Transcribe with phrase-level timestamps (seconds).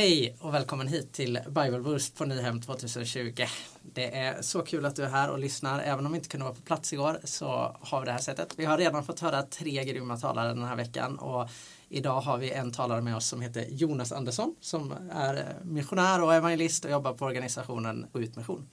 [0.00, 3.44] Hej och välkommen hit till Bible Boost på Nyhem 2020.
[3.82, 5.80] Det är så kul att du är här och lyssnar.
[5.80, 8.54] Även om vi inte kunde vara på plats igår så har vi det här sättet.
[8.56, 11.48] Vi har redan fått höra tre grymma talare den här veckan och
[11.88, 16.34] idag har vi en talare med oss som heter Jonas Andersson som är missionär och
[16.34, 18.68] evangelist och jobbar på organisationen Utmission.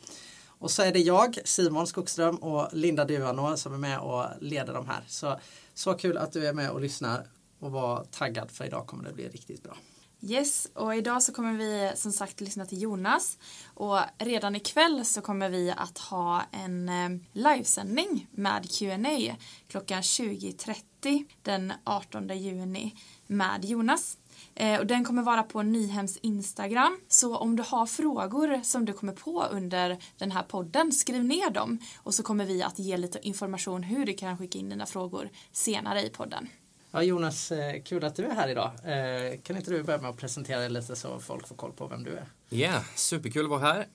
[0.48, 4.74] Och så är det jag, Simon Skogström och Linda Duvanå som är med och leder
[4.74, 5.04] de här.
[5.08, 5.40] Så,
[5.74, 7.28] så kul att du är med och lyssnar
[7.60, 9.78] och var taggad för idag kommer det bli riktigt bra.
[10.22, 13.38] Yes, och idag så kommer vi som sagt lyssna till Jonas.
[13.74, 19.36] Och redan ikväll så kommer vi att ha en eh, livesändning med Q&A
[19.68, 22.96] klockan 20.30 den 18 juni
[23.28, 24.18] med Jonas.
[24.56, 27.00] Eh, och den kommer vara på Nyhems Instagram.
[27.08, 31.50] Så om du har frågor som du kommer på under den här podden, skriv ner
[31.50, 31.80] dem.
[31.98, 35.30] Och så kommer vi att ge lite information hur du kan skicka in dina frågor
[35.52, 36.48] senare i podden.
[36.92, 38.72] Ja, Jonas, eh, kul att du är här idag.
[38.84, 41.88] Eh, kan inte du börja med att presentera dig lite så folk får koll på
[41.88, 42.26] vem du är?
[42.50, 43.88] Ja, yeah, superkul att vara här.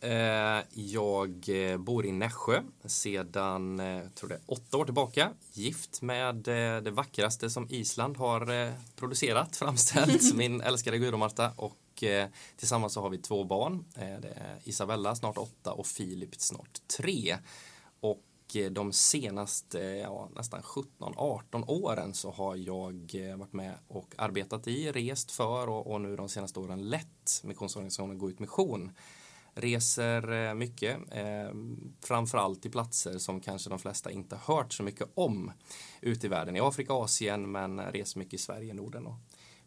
[0.59, 1.45] Eh, jag
[1.79, 3.83] bor i Nässjö sedan
[4.15, 5.31] tror det, åtta år tillbaka.
[5.53, 6.35] Gift med
[6.85, 11.51] det vackraste som Island har producerat, framställt, min älskade Guro-Marta.
[11.57, 12.05] Och
[12.57, 13.85] tillsammans så har vi två barn.
[13.95, 17.37] Är Isabella, snart åtta, och Filip, snart tre.
[18.57, 24.15] Eh, de senaste eh, ja, nästan 17-18 åren så har jag eh, varit med och
[24.19, 28.93] arbetat i, rest för och, och nu de senaste åren lett missionsorganisationen Gå ut mission.
[29.55, 31.55] Reser mycket, eh,
[32.01, 35.53] framförallt till platser som kanske de flesta inte hört så mycket om
[36.01, 39.15] ute i världen, i Afrika Asien men reser mycket i Sverige, Norden och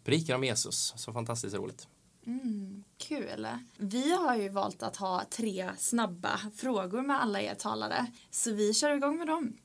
[0.04, 0.94] predikar om Jesus.
[0.98, 1.88] Så fantastiskt roligt.
[2.26, 3.48] Mm, kul.
[3.78, 8.06] Vi har ju valt att ha tre snabba frågor med alla er talare.
[8.32, 9.58] Så vi kör igång med dem.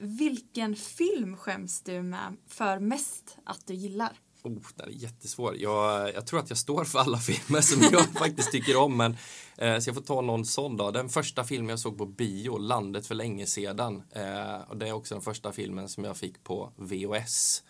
[0.00, 4.20] Vilken film skäms du med för mest att du gillar?
[4.42, 5.56] Oh, den är jättesvår.
[5.56, 8.96] Jag, jag tror att jag står för alla filmer som jag faktiskt tycker om.
[8.96, 9.16] Men,
[9.56, 10.90] eh, så jag får ta någon sån då.
[10.90, 14.02] Den första filmen jag såg på bio, Landet för länge sedan.
[14.10, 17.62] Eh, och det är också den första filmen som jag fick på VHS.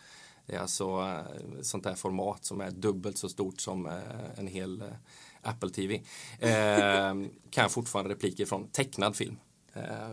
[0.49, 3.93] Det är alltså eh, sånt där format som är dubbelt så stort som eh,
[4.37, 4.89] en hel eh,
[5.43, 5.95] Apple TV.
[6.39, 6.51] Eh,
[7.51, 9.37] kan jag fortfarande repliker från tecknad film.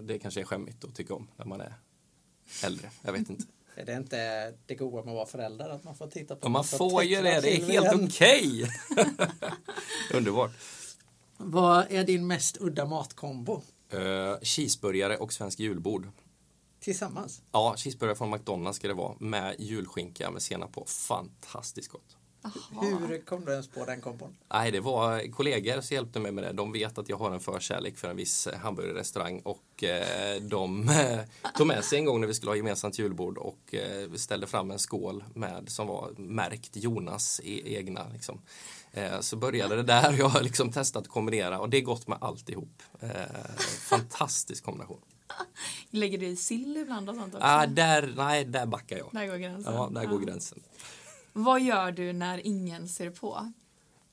[0.01, 1.73] Det kanske är skämmigt att tycka om när man är
[2.63, 2.90] äldre.
[3.01, 3.44] Jag vet inte.
[3.75, 5.69] Är det inte det goda med att vara förälder?
[5.69, 7.41] Att man får titta på ja, Man får ju det.
[7.41, 8.63] Det är helt okej.
[8.91, 9.07] Okay.
[10.13, 10.52] Underbart.
[11.38, 13.62] Vad är din mest udda matkombo?
[13.94, 16.07] Uh, cheeseburgare och svensk julbord.
[16.85, 17.41] Tillsammans?
[17.51, 20.85] Ja, cheeseburgare från McDonalds ska det vara med julskinka med senap på.
[20.88, 22.18] Fantastiskt gott.
[22.44, 22.85] Aha.
[23.07, 24.38] Hur kom du ens på den kombon?
[24.53, 26.51] Nej, det var kollegor som hjälpte mig med det.
[26.51, 31.19] De vet att jag har en förkärlek för en viss hamburgerrestaurang och eh, de eh,
[31.57, 34.72] tog med sig en gång när vi skulle ha gemensamt julbord och eh, ställde fram
[34.72, 38.07] en skål med som var märkt Jonas e egna.
[38.13, 38.41] Liksom.
[38.91, 40.16] Eh, så började det där.
[40.17, 42.84] Jag har liksom testat att kombinera och det är gott med alltihop.
[43.00, 43.09] Eh,
[43.90, 45.02] fantastisk kombination.
[45.90, 47.47] Lägger du i sill ibland och sånt också?
[47.47, 49.09] Ah, där, nej, där backar jag.
[49.12, 49.74] Där går gränsen.
[49.74, 50.59] Ja, där går gränsen.
[51.34, 53.52] Vad gör du när ingen ser på?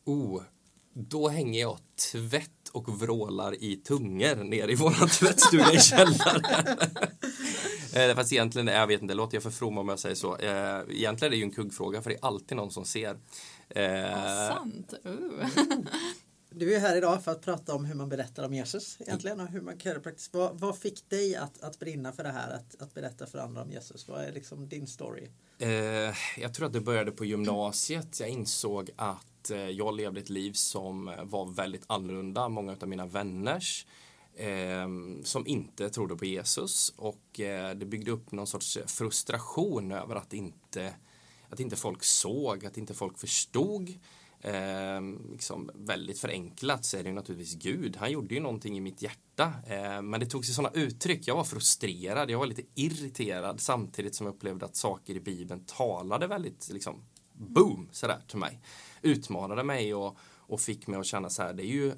[0.04, 0.42] Oh,
[0.94, 1.78] då hänger jag
[2.12, 6.78] tvätt och vrålar i tungor ner i våran tvättstuga i källaren.
[8.10, 10.36] eh, fast egentligen, jag vet inte, låter jag för from om jag säger så.
[10.36, 13.18] Eh, egentligen är det ju en kuggfråga för det är alltid någon som ser.
[13.68, 14.94] Eh, ah, sant.
[15.06, 15.46] Uh.
[16.54, 19.48] Du är här idag för att prata om hur man berättar om Jesus egentligen och
[19.48, 20.34] hur man kan göra det praktiskt.
[20.34, 23.62] Vad, vad fick dig att, att brinna för det här, att, att berätta för andra
[23.62, 24.08] om Jesus?
[24.08, 25.28] Vad är liksom din story?
[25.58, 25.68] Eh,
[26.38, 28.20] jag tror att det började på gymnasiet.
[28.20, 33.06] Jag insåg att eh, jag levde ett liv som var väldigt annorlunda många av mina
[33.06, 33.86] vänners.
[34.34, 34.88] Eh,
[35.24, 40.32] som inte trodde på Jesus och eh, det byggde upp någon sorts frustration över att
[40.32, 40.94] inte,
[41.48, 43.98] att inte folk såg, att inte folk förstod.
[44.44, 47.96] Eh, liksom väldigt förenklat så är det naturligtvis Gud.
[47.96, 49.52] Han gjorde ju någonting i mitt hjärta.
[49.66, 51.28] Eh, men det tog sig sådana uttryck.
[51.28, 55.64] Jag var frustrerad, jag var lite irriterad samtidigt som jag upplevde att saker i Bibeln
[55.64, 58.60] talade väldigt liksom boom sådär till mig.
[59.02, 61.94] Utmanade mig och, och fick mig att känna så här, det är ju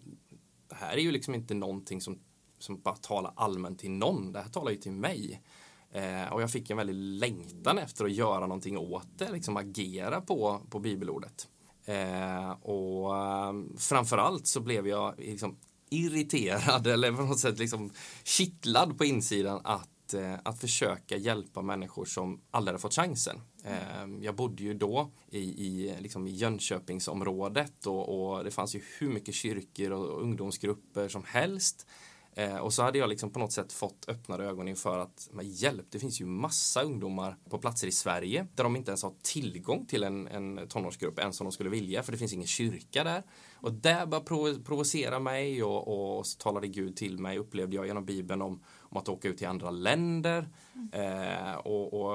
[0.68, 2.18] det här är ju liksom inte någonting som,
[2.58, 4.32] som bara talar allmänt till någon.
[4.32, 5.42] Det här talar ju till mig.
[5.90, 10.20] Eh, och jag fick en väldig längtan efter att göra någonting åt det, liksom agera
[10.20, 11.48] på, på bibelordet.
[11.84, 15.56] Eh, och eh, framförallt så blev jag liksom
[15.90, 17.90] irriterad eller på något sätt liksom
[18.24, 23.40] kittlad på insidan att, eh, att försöka hjälpa människor som aldrig har fått chansen.
[23.64, 28.82] Eh, jag bodde ju då i, i, liksom i Jönköpingsområdet och, och det fanns ju
[28.98, 31.86] hur mycket kyrkor och ungdomsgrupper som helst.
[32.36, 35.48] Eh, och så hade jag liksom på något sätt fått öppnade ögon inför att, men
[35.48, 39.12] hjälp, det finns ju massa ungdomar på platser i Sverige där de inte ens har
[39.22, 43.04] tillgång till en, en tonårsgrupp ens om de skulle vilja, för det finns ingen kyrka
[43.04, 43.22] där.
[43.54, 47.86] Och det började provo provocera mig och, och, och talade Gud till mig, upplevde jag
[47.86, 50.48] genom Bibeln om, om att åka ut till andra länder.
[50.92, 52.14] Eh, och, och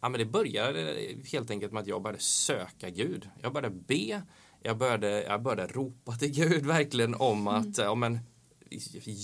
[0.00, 0.96] ja, men det började
[1.32, 3.28] helt enkelt med att jag började söka Gud.
[3.42, 4.22] Jag började be,
[4.62, 7.86] jag började, jag började ropa till Gud verkligen om att, mm.
[7.86, 8.18] ja, men,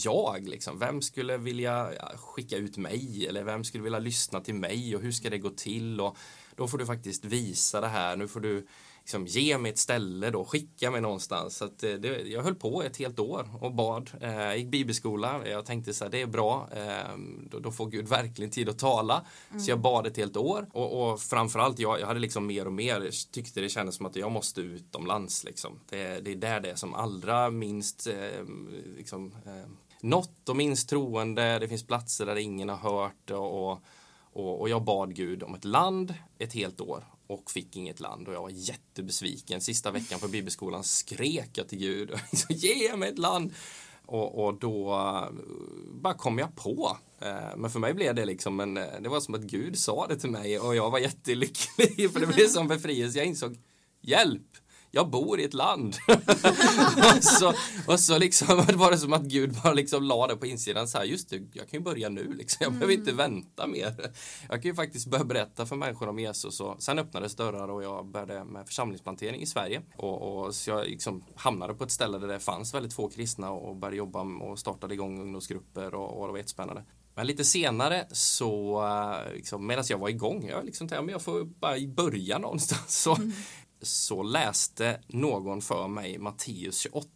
[0.05, 3.27] jag liksom, vem skulle vilja skicka ut mig?
[3.29, 4.97] Eller vem skulle vilja lyssna till mig?
[4.97, 6.01] Och hur ska det gå till?
[6.01, 6.17] Och
[6.57, 8.67] då får du faktiskt visa det här, nu får du
[9.03, 11.57] liksom, ge mig ett ställe då, skicka mig någonstans.
[11.57, 14.11] Så att, eh, det, jag höll på ett helt år och bad.
[14.21, 15.49] Eh, gick bibelskola.
[15.49, 16.69] Jag tänkte så här, det är bra.
[16.77, 17.17] Eh,
[17.51, 19.25] då, då, får Gud verkligen tid att tala.
[19.51, 19.63] Mm.
[19.63, 20.67] Så jag bad ett helt år.
[20.73, 24.17] Och, och framförallt, jag, jag hade liksom mer och mer tyckte det kändes som att
[24.17, 25.45] jag måste utomlands.
[25.45, 25.81] Liksom.
[25.89, 28.45] Det, det är där det är som allra minst eh,
[28.97, 29.71] liksom, eh,
[30.01, 31.59] något och minst troende.
[31.59, 33.31] Det finns platser där ingen har hört.
[33.31, 33.73] och,
[34.35, 38.29] och, och jag bad Gud om ett land ett helt år och fick inget land
[38.29, 39.61] och jag var jättebesviken.
[39.61, 42.11] Sista veckan på bibelskolan skrek jag till Gud,
[42.49, 43.53] ge mig ett land!
[44.07, 45.29] Och, och, då eh,
[45.93, 46.97] bara kom jag på.
[47.21, 50.07] Eh, men för mig blev det liksom en, eh, det var som att Gud sa
[50.07, 53.19] det till mig och jag var jättelycklig för det blev som befrielse.
[53.19, 53.59] Jag insåg,
[54.01, 54.52] hjälp!
[54.95, 55.97] Jag bor i ett land.
[57.17, 57.53] och, så,
[57.87, 60.99] och så liksom var det som att Gud bara liksom la det på insidan så
[60.99, 62.59] här, just det, jag kan ju börja nu liksom.
[62.61, 63.17] Jag behöver inte mm.
[63.17, 64.13] vänta mer.
[64.49, 67.83] Jag kan ju faktiskt börja berätta för människor om Jesus och sen öppnades dörrar och
[67.83, 69.83] jag började med församlingsplantering i Sverige.
[69.97, 73.51] Och, och så jag liksom hamnade på ett ställe där det fanns väldigt få kristna
[73.51, 76.85] och började jobba och startade igång ungdomsgrupper och, och det var jättespännande.
[77.15, 78.85] Men lite senare så,
[79.35, 83.03] liksom, medan jag var igång, jag liksom tänkte, jag får bara börja någonstans.
[83.03, 83.33] Så mm
[83.83, 87.09] så läste någon för mig Matteus 28,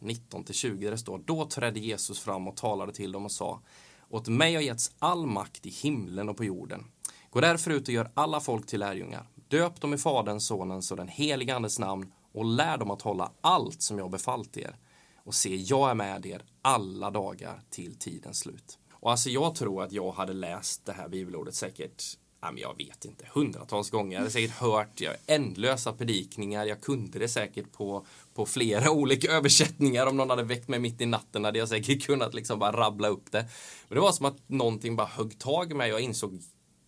[0.00, 3.60] 19-20 där det står Då trädde Jesus fram och talade till dem och sa
[4.08, 6.84] Åt mig har getts all makt i himlen och på jorden.
[7.30, 9.28] Gå därför ut och gör alla folk till lärjungar.
[9.48, 13.32] Döp dem i Faderns, Sonens och den helige Andes namn och lär dem att hålla
[13.40, 14.76] allt som jag befallt er.
[15.24, 18.78] Och se, jag är med er alla dagar till tidens slut.
[18.92, 22.02] Och alltså jag tror att jag hade läst det här bibelordet säkert
[22.56, 24.12] jag vet inte, hundratals gånger.
[24.12, 26.66] Jag hade säkert hört jag, ändlösa predikningar.
[26.66, 30.06] Jag kunde det säkert på, på flera olika översättningar.
[30.06, 33.08] Om någon hade väckt mig mitt i natten hade jag säkert kunnat liksom bara rabbla
[33.08, 33.46] upp det.
[33.88, 36.42] Men det var som att någonting bara högg tag i mig och jag insåg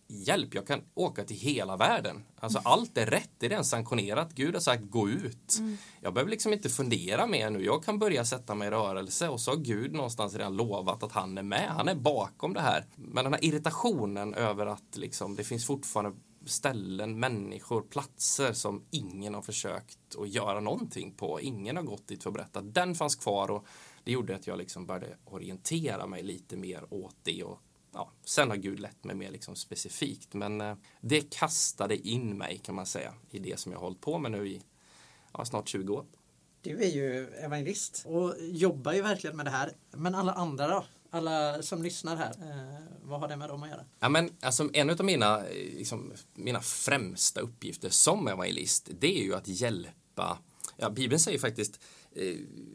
[0.07, 2.23] hjälp, jag kan åka till hela världen.
[2.39, 2.71] Alltså mm.
[2.71, 4.33] allt är rätt, det är redan sanktionerat.
[4.33, 5.57] Gud har sagt gå ut.
[5.59, 5.77] Mm.
[6.01, 7.65] Jag behöver liksom inte fundera mer nu.
[7.65, 11.11] Jag kan börja sätta mig i rörelse och så har Gud någonstans redan lovat att
[11.11, 11.69] han är med.
[11.69, 12.85] Han är bakom det här.
[12.95, 19.33] Men den här irritationen över att liksom, det finns fortfarande ställen, människor, platser som ingen
[19.33, 21.41] har försökt att göra någonting på.
[21.41, 22.61] Ingen har gått dit för att berätta.
[22.61, 23.65] Den fanns kvar och
[24.03, 27.61] det gjorde att jag liksom började orientera mig lite mer åt det och
[27.93, 30.33] ja, sen har Gud lett mig mer liksom specifikt.
[30.33, 34.01] Men eh, det kastade in mig kan man säga i det som jag har hållit
[34.01, 34.61] på med nu i
[35.33, 36.05] ja, snart 20 år.
[36.61, 39.71] Du är ju evangelist och jobbar ju verkligen med det här.
[39.91, 40.85] Men alla andra då?
[41.09, 43.85] Alla som lyssnar här, eh, vad har det med dem att göra?
[43.99, 49.35] Ja, men, alltså, en av mina, liksom, mina främsta uppgifter som evangelist det är ju
[49.35, 50.37] att hjälpa
[50.79, 51.96] Ja, Bibeln säger faktiskt Eh,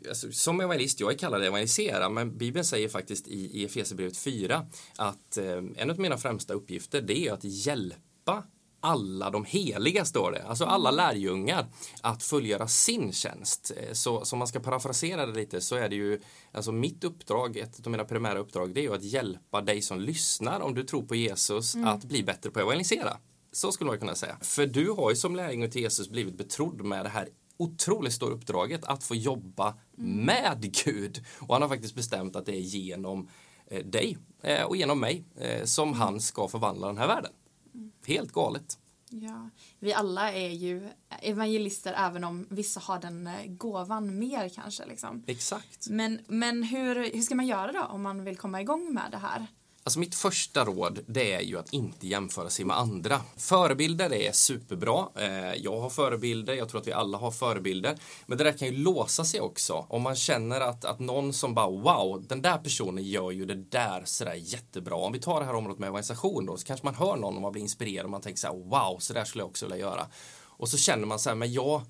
[0.09, 4.67] alltså, som evangelist, jag är kallad evangelisera, men Bibeln säger faktiskt i, i Efesierbrevet 4
[4.97, 8.44] att eh, en av mina främsta uppgifter det är att hjälpa
[8.81, 10.43] alla de heliga, står det.
[10.43, 10.96] Alltså alla mm.
[10.96, 11.67] lärjungar
[12.01, 13.72] att fullgöra sin tjänst.
[13.77, 16.20] Eh, så om man ska parafrasera det lite så är det ju,
[16.53, 20.01] alltså mitt uppdrag, ett av mina primära uppdrag, det är ju att hjälpa dig som
[20.01, 21.89] lyssnar, om du tror på Jesus, mm.
[21.89, 23.17] att bli bättre på att evangelisera.
[23.53, 24.37] Så skulle man kunna säga.
[24.41, 27.29] För du har ju som lärjunge till Jesus blivit betrodd med det här
[27.63, 30.27] otroligt stora uppdraget att få jobba mm.
[30.27, 31.25] med Gud.
[31.39, 33.29] Och han har faktiskt bestämt att det är genom
[33.67, 36.01] eh, dig eh, och genom mig eh, som mm.
[36.01, 37.33] han ska förvandla den här världen.
[37.75, 37.93] Mm.
[38.07, 38.79] Helt galet.
[39.15, 40.89] Ja, vi alla är ju
[41.23, 44.87] evangelister även om vissa har den eh, gåvan mer kanske.
[44.87, 45.23] Liksom.
[45.27, 45.89] Exakt.
[45.89, 49.19] Men, men hur, hur ska man göra då om man vill komma igång med det
[49.19, 49.47] här?
[49.84, 53.20] Alltså mitt första råd det är ju att inte jämföra sig med andra.
[53.36, 55.06] Förebilder är superbra.
[55.17, 57.96] Eh, jag har förebilder, jag tror att vi alla har förebilder.
[58.27, 59.86] Men det där kan ju låsa sig också.
[59.89, 63.55] Om man känner att, att någon som bara wow, den där personen gör ju det
[63.55, 64.94] där sådär jättebra.
[64.94, 67.43] Om vi tar det här området med organisation då så kanske man hör någon och
[67.43, 69.79] man blir inspirerad och man tänker så här wow, så där skulle jag också vilja
[69.79, 70.06] göra.
[70.44, 71.82] Och så känner man så här, men jag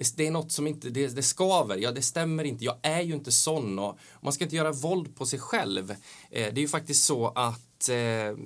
[0.00, 3.00] det, det, är något som inte, det, det skaver, ja det stämmer inte, jag är
[3.00, 5.90] ju inte sån och man ska inte göra våld på sig själv.
[5.90, 5.96] Eh,
[6.30, 8.36] det är ju faktiskt så att eh,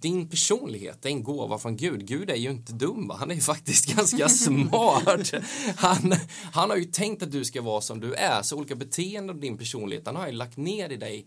[0.00, 2.06] din personlighet är en gåva från Gud.
[2.06, 3.16] Gud är ju inte dum, va?
[3.18, 5.32] han är ju faktiskt ganska smart.
[5.76, 6.14] Han,
[6.52, 9.40] han har ju tänkt att du ska vara som du är, så olika beteenden av
[9.40, 11.26] din personlighet, han har ju lagt ner i dig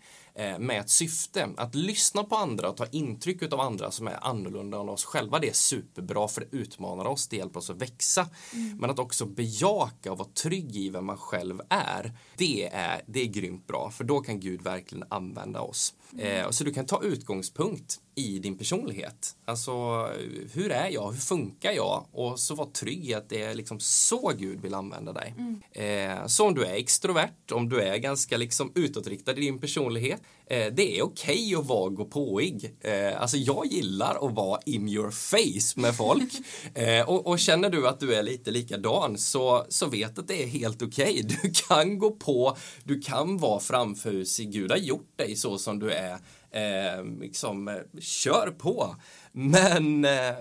[0.60, 1.50] med ett syfte.
[1.58, 5.40] Att lyssna på andra och ta intryck av andra som är annorlunda än oss själva,
[5.40, 8.28] det är superbra för det utmanar oss, det hjälper oss att växa.
[8.54, 8.78] Mm.
[8.78, 13.22] Men att också bejaka och vara trygg i vem man själv är, det är, det
[13.22, 15.94] är grymt bra, för då kan Gud verkligen använda oss.
[16.14, 16.46] Mm.
[16.46, 19.36] Eh, så du kan ta utgångspunkt i din personlighet.
[19.46, 19.72] Alltså,
[20.54, 21.12] hur är jag?
[21.12, 22.06] Hur funkar jag?
[22.12, 25.36] Och så var trygg i att det är liksom så Gud vill använda dig.
[25.38, 25.62] Mm.
[25.72, 30.22] Eh, så om du är extrovert, om du är ganska liksom utåtriktad i din personlighet,
[30.46, 32.76] eh, det är okej okay att vara gåpåig.
[32.82, 36.34] Eh, alltså jag gillar att vara in your face med folk.
[36.74, 40.44] eh, och, och, känner du att du är lite likadan så, så vet att det
[40.44, 41.24] är helt okej.
[41.26, 41.38] Okay.
[41.42, 44.52] Du kan gå på, du kan vara framfusig.
[44.52, 46.18] Gud har gjort dig så som du är
[46.52, 48.96] eh, liksom, eh, kör på.
[49.32, 50.36] Men eh,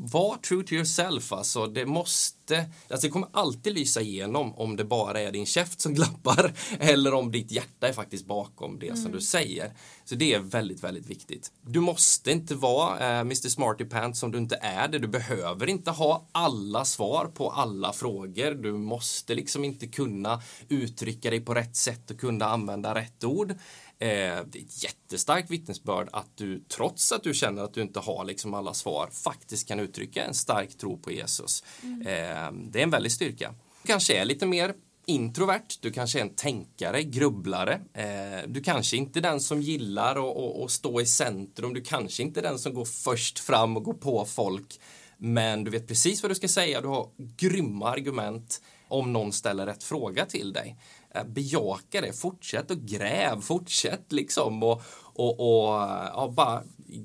[0.00, 1.32] var true to yourself.
[1.32, 5.80] Alltså, det måste, alltså det kommer alltid lysa igenom om det bara är din käft
[5.80, 9.02] som glappar eller om ditt hjärta är faktiskt bakom det mm.
[9.02, 9.72] som du säger.
[10.04, 11.52] Så det är väldigt, väldigt viktigt.
[11.62, 14.98] Du måste inte vara eh, Mr Smarty Pants som du inte är det.
[14.98, 18.54] Du behöver inte ha alla svar på alla frågor.
[18.54, 23.54] Du måste liksom inte kunna uttrycka dig på rätt sätt och kunna använda rätt ord.
[24.00, 24.08] Eh,
[24.46, 28.24] det är ett jättestarkt vittnesbörd att du trots att du känner att du inte har
[28.24, 31.64] liksom alla svar faktiskt kan uttrycka en stark tro på Jesus.
[31.82, 32.00] Mm.
[32.00, 33.54] Eh, det är en väldig styrka.
[33.82, 34.74] Du kanske är lite mer
[35.06, 37.80] introvert, du kanske är en tänkare, grubblare.
[37.94, 40.16] Eh, du kanske inte är den som gillar
[40.64, 43.94] att stå i centrum, du kanske inte är den som går först fram och går
[43.94, 44.80] på folk.
[45.16, 49.66] Men du vet precis vad du ska säga, du har grymma argument om någon ställer
[49.66, 50.76] rätt fråga till dig.
[51.18, 54.82] Eh, bejaka det, fortsätt och gräv, fortsätt liksom och,
[55.14, 55.74] och, och
[56.14, 56.62] ja, bara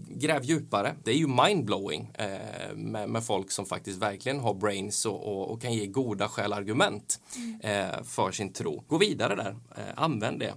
[0.08, 0.96] gräv djupare.
[1.04, 5.52] Det är ju mindblowing eh, med, med folk som faktiskt verkligen har brains och, och,
[5.52, 7.20] och kan ge goda skäl argument
[7.64, 8.84] eh, för sin tro.
[8.88, 10.54] Gå vidare där, eh, använd det.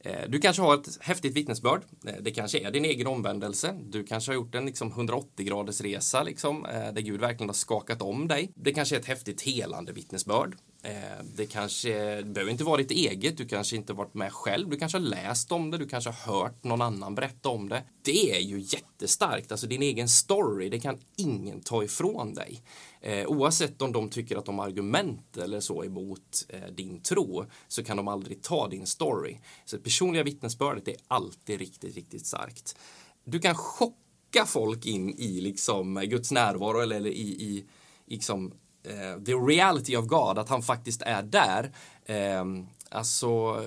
[0.00, 1.82] Eh, du kanske har ett häftigt vittnesbörd.
[2.06, 3.74] Eh, det kanske är din egen omvändelse.
[3.88, 8.02] Du kanske har gjort en liksom 180 graders resa liksom, där Gud verkligen har skakat
[8.02, 8.52] om dig.
[8.54, 10.56] Det kanske är ett häftigt helande vittnesbörd.
[10.84, 14.68] Eh, det kanske det behöver inte vara ditt eget, du kanske inte varit med själv,
[14.70, 17.82] du kanske har läst om det, du kanske har hört någon annan berätta om det.
[18.02, 22.62] Det är ju jättestarkt, alltså din egen story, det kan ingen ta ifrån dig.
[23.00, 27.44] Eh, oavsett om de tycker att de har argument eller så emot eh, din tro
[27.68, 29.38] så kan de aldrig ta din story.
[29.64, 32.76] Så personliga vittnesbördet är alltid riktigt, riktigt starkt.
[33.24, 37.64] Du kan chocka folk in i liksom Guds närvaro eller, eller i, i
[38.06, 38.52] liksom
[38.84, 41.72] Eh, the reality of God, att han faktiskt är där.
[42.06, 42.44] Eh,
[42.90, 43.64] alltså,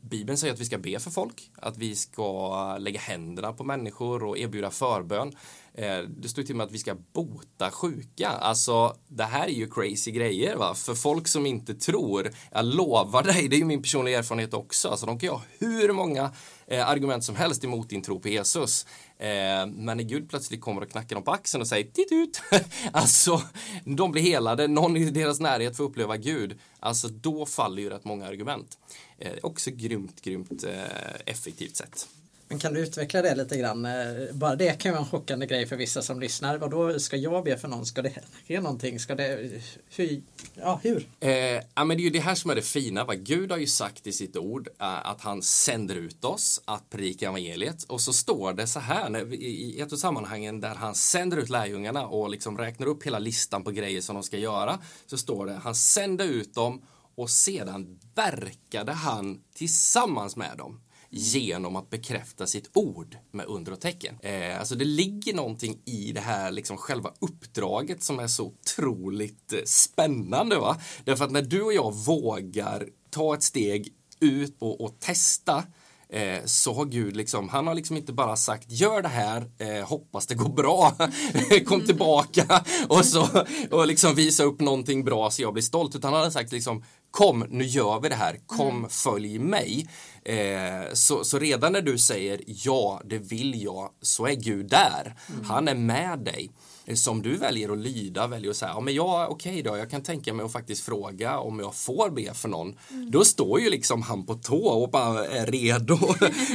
[0.00, 4.24] Bibeln säger att vi ska be för folk, att vi ska lägga händerna på människor
[4.24, 5.36] och erbjuda förbön.
[5.74, 8.28] Eh, det står till och med att vi ska bota sjuka.
[8.28, 10.74] Alltså, det här är ju crazy grejer va.
[10.74, 14.88] För folk som inte tror, jag lovar dig, det är ju min personliga erfarenhet också.
[14.88, 16.32] Alltså, de kan ju ha hur många
[16.68, 18.86] eh, argument som helst emot din tro på Jesus.
[19.18, 19.26] Eh,
[19.66, 22.42] men när Gud plötsligt kommer och knackar dem på axeln och säger titt ut.
[22.92, 23.42] alltså,
[23.84, 26.58] de blir helade, någon i deras närhet får uppleva Gud.
[26.80, 28.78] Alltså, då faller ju rätt många argument.
[29.18, 32.08] Eh, också grymt, grymt eh, effektivt sätt.
[32.48, 33.84] Men kan du utveckla det lite grann?
[33.84, 33.92] Eh,
[34.32, 36.58] bara det kan vara en chockande grej för vissa som lyssnar.
[36.58, 37.86] Vad då ska jag be för någon?
[37.86, 38.12] Ska det
[38.48, 39.00] ske någonting?
[39.00, 39.50] Ska det,
[39.96, 40.22] hur?
[40.54, 41.08] Ja, hur?
[41.20, 41.30] Eh,
[41.74, 43.04] ja, men det är ju det här som är det fina.
[43.04, 43.14] Va?
[43.14, 47.28] Gud har ju sagt i sitt ord eh, att han sänder ut oss att predika
[47.28, 47.82] evangeliet.
[47.82, 51.48] Och så står det så här när, i ett av sammanhangen där han sänder ut
[51.48, 54.78] lärjungarna och liksom räknar upp hela listan på grejer som de ska göra.
[55.06, 56.82] Så står det han sände ut dem
[57.14, 63.80] och sedan verkade han tillsammans med dem genom att bekräfta sitt ord med under och
[63.80, 64.18] tecken.
[64.22, 69.52] Eh, alltså det ligger någonting i det här liksom själva uppdraget som är så otroligt
[69.52, 70.56] eh, spännande.
[70.56, 70.76] Va?
[71.04, 75.64] Därför att när du och jag vågar ta ett steg ut och, och testa
[76.08, 79.88] eh, så har Gud liksom, han har liksom inte bara sagt gör det här, eh,
[79.88, 80.96] hoppas det går bra,
[81.66, 83.28] kom tillbaka och så
[83.70, 86.84] och liksom visa upp någonting bra så jag blir stolt, utan han har sagt liksom
[87.10, 88.90] kom, nu gör vi det här, kom, mm.
[88.90, 89.88] följ mig.
[90.22, 95.16] Eh, så, så redan när du säger ja, det vill jag, så är Gud där.
[95.28, 95.44] Mm.
[95.44, 96.50] Han är med dig.
[96.88, 99.76] Eh, som du väljer att lyda, väljer att säga, ja men jag, okej okay då,
[99.76, 102.78] jag kan tänka mig att faktiskt fråga om jag får be för någon.
[102.90, 103.10] Mm.
[103.10, 105.98] Då står ju liksom han på tå och bara är redo.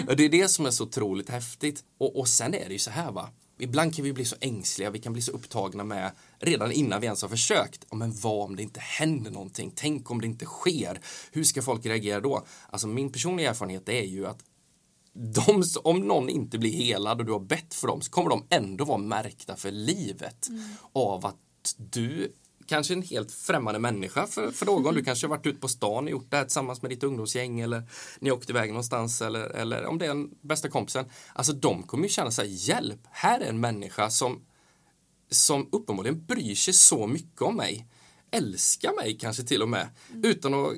[0.17, 1.83] det är det som är så otroligt häftigt.
[1.99, 4.89] Och, och sen är det ju så här va, ibland kan vi bli så ängsliga,
[4.89, 7.85] vi kan bli så upptagna med redan innan vi ens har försökt.
[7.89, 9.71] Ja, men vad om det inte händer någonting?
[9.75, 11.01] Tänk om det inte sker?
[11.31, 12.45] Hur ska folk reagera då?
[12.69, 14.43] Alltså min personliga erfarenhet är ju att
[15.13, 18.43] de, om någon inte blir helad och du har bett för dem så kommer de
[18.49, 20.69] ändå vara märkta för livet mm.
[20.93, 22.33] av att du
[22.65, 24.95] kanske en helt främmande människa för, för någon.
[24.95, 27.59] Du kanske har varit ute på stan och gjort det här tillsammans med ditt ungdomsgäng
[27.59, 27.83] eller
[28.19, 31.05] ni åkte iväg någonstans eller, eller om det är en bästa kompisen.
[31.33, 34.45] Alltså de kommer ju känna sig hjälp, här är en människa som,
[35.31, 37.87] som uppenbarligen bryr sig så mycket om mig
[38.33, 40.25] älskar mig kanske till och med mm.
[40.25, 40.73] utan att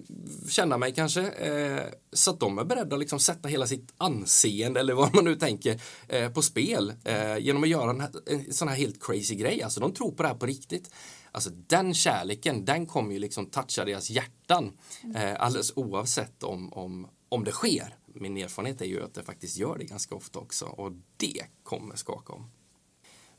[0.50, 1.22] känna mig kanske.
[1.22, 5.26] Eh, så att de är beredda att liksom sätta hela sitt anseende eller vad man
[5.26, 9.36] nu tänker eh, på spel eh, genom att göra en, en sån här helt crazy
[9.36, 9.64] grej.
[9.64, 10.90] Alltså de tror på det här på riktigt.
[11.36, 15.16] Alltså den kärleken, den kommer ju liksom toucha deras hjärtan mm.
[15.16, 17.96] eh, alldeles oavsett om, om, om det sker.
[18.06, 21.96] Min erfarenhet är ju att det faktiskt gör det ganska ofta också och det kommer
[21.96, 22.52] skaka om.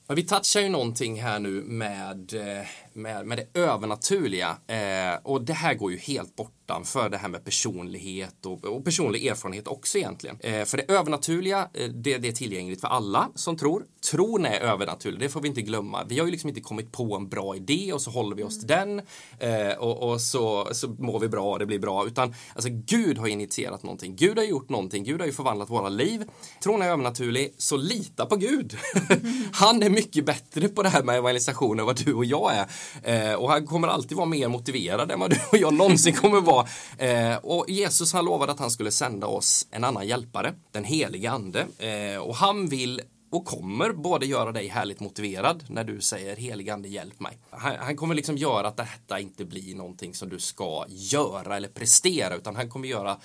[0.07, 5.43] Men vi touchar ju någonting här nu med, eh, med, med det övernaturliga eh, och
[5.43, 9.69] det här går ju helt bort bortanför det här med personlighet och, och personlig erfarenhet
[9.69, 10.39] också egentligen.
[10.41, 13.85] Eh, för det övernaturliga, eh, det, det, är tillgängligt för alla som tror.
[14.11, 16.05] Tron är övernaturlig, det får vi inte glömma.
[16.09, 18.59] Vi har ju liksom inte kommit på en bra idé och så håller vi oss
[18.59, 18.99] till den
[19.39, 22.07] eh, och, och, så, så mår vi bra och det blir bra.
[22.07, 24.17] Utan alltså Gud har initierat någonting.
[24.17, 25.05] Gud har gjort någonting.
[25.05, 26.25] Gud har ju förvandlat våra liv.
[26.63, 28.77] Tron är övernaturlig, så lita på Gud.
[29.53, 32.67] han är mycket bättre på det här med evangelisation än vad du och jag är.
[33.03, 36.41] Eh, och han kommer alltid vara mer motiverad än vad du och jag någonsin kommer
[36.41, 36.56] vara
[36.99, 41.31] Eh, och Jesus han lovade att han skulle sända oss en annan hjälpare, den helige
[41.31, 41.67] ande.
[41.79, 46.71] Eh, och han vill och kommer både göra dig härligt motiverad när du säger helig
[46.71, 47.39] ande hjälp mig.
[47.51, 51.69] Han, han, kommer liksom göra att detta inte blir någonting som du ska göra eller
[51.69, 53.17] prestera utan han kommer göra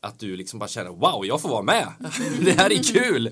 [0.00, 1.92] att du liksom bara känner wow, jag får vara med.
[2.44, 3.26] det här är kul.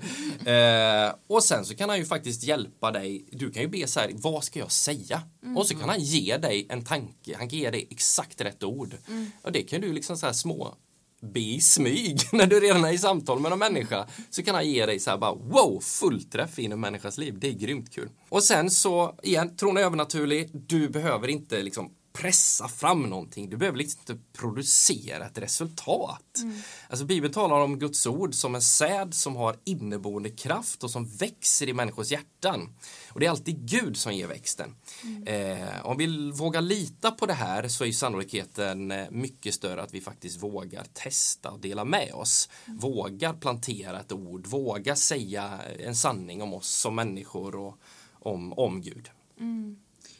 [0.45, 3.25] Eh, och sen så kan han ju faktiskt hjälpa dig.
[3.31, 5.21] Du kan ju be så här, vad ska jag säga?
[5.43, 5.57] Mm.
[5.57, 7.35] Och så kan han ge dig en tanke.
[7.37, 8.95] Han kan ge dig exakt rätt ord.
[9.07, 9.31] Mm.
[9.41, 10.75] Och det kan du liksom så här små
[11.21, 14.69] be i smyg när du redan är i samtal med en människa så kan han
[14.69, 17.39] ge dig så här bara wow, fullträff in i en människas liv.
[17.39, 18.09] Det är grymt kul.
[18.29, 20.49] Och sen så igen, tron är övernaturlig.
[20.53, 23.49] Du behöver inte liksom pressa fram någonting.
[23.49, 26.37] Du behöver liksom inte producera ett resultat.
[26.41, 26.61] Mm.
[26.89, 31.05] Alltså Bibeln talar om Guds ord som en säd som har inneboende kraft och som
[31.05, 32.69] växer i människors hjärtan.
[33.09, 34.75] Och det är alltid Gud som ger växten.
[35.03, 35.27] Mm.
[35.27, 39.93] Eh, om vi vågar lita på det här så är sannolikheten eh, mycket större att
[39.93, 42.49] vi faktiskt vågar testa och dela med oss.
[42.65, 42.79] Mm.
[42.79, 47.77] Vågar plantera ett ord, vågar säga en sanning om oss som människor och
[48.19, 49.09] om, om Gud.
[49.39, 49.77] Mm.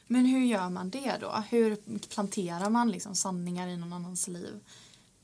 [0.08, 1.44] Men hur gör man det då?
[1.50, 1.76] Hur
[2.14, 4.60] planterar man liksom sanningar i någon annans liv?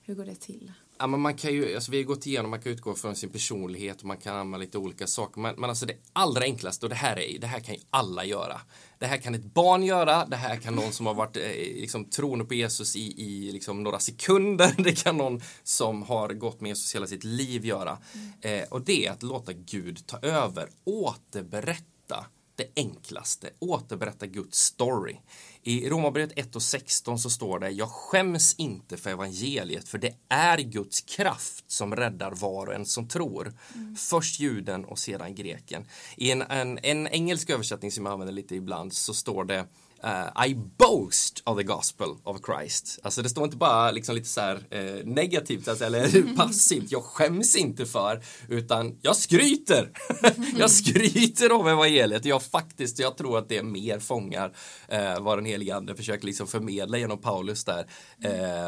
[0.02, 0.72] Hur går det till?
[0.98, 3.30] Ja, men man kan ju, alltså vi har gått igenom, man kan utgå från sin
[3.30, 5.41] personlighet och man kan använda lite olika saker.
[5.41, 8.26] Men, men alltså det allra enklaste, och det här, är, det här kan ju alla
[8.26, 8.62] göra.
[9.00, 12.06] Det här kan ett barn göra, det här kan någon som har varit eh, liksom,
[12.06, 14.76] troende på Jesus i, i liksom, några sekunder.
[14.84, 17.98] Det kan någon som har gått med Jesus hela sitt liv göra.
[18.13, 18.62] Mm.
[18.62, 22.26] Eh, och det är att låta Gud ta över, återberätta
[22.63, 25.17] det enklaste, återberätta Guds story.
[25.63, 30.13] I Romarbrevet 1 och 16 så står det Jag skäms inte för evangeliet för det
[30.30, 33.54] är Guds kraft som räddar var och en som tror.
[33.76, 33.95] Mm.
[33.95, 35.86] Först juden och sedan greken.
[36.17, 39.65] I en, en, en engelsk översättning som jag använder lite ibland så står det
[40.05, 42.99] Uh, I boast of the gospel of Christ.
[43.03, 47.03] Alltså det står inte bara liksom lite så här, uh, negativt alltså, eller passivt, jag
[47.03, 49.91] skäms inte för, utan jag skryter.
[50.57, 52.25] jag skryter om evangeliet.
[52.25, 54.47] Jag faktiskt, jag tror att det mer fångar
[54.93, 57.85] uh, vad den helige ande försöker liksom förmedla genom Paulus där.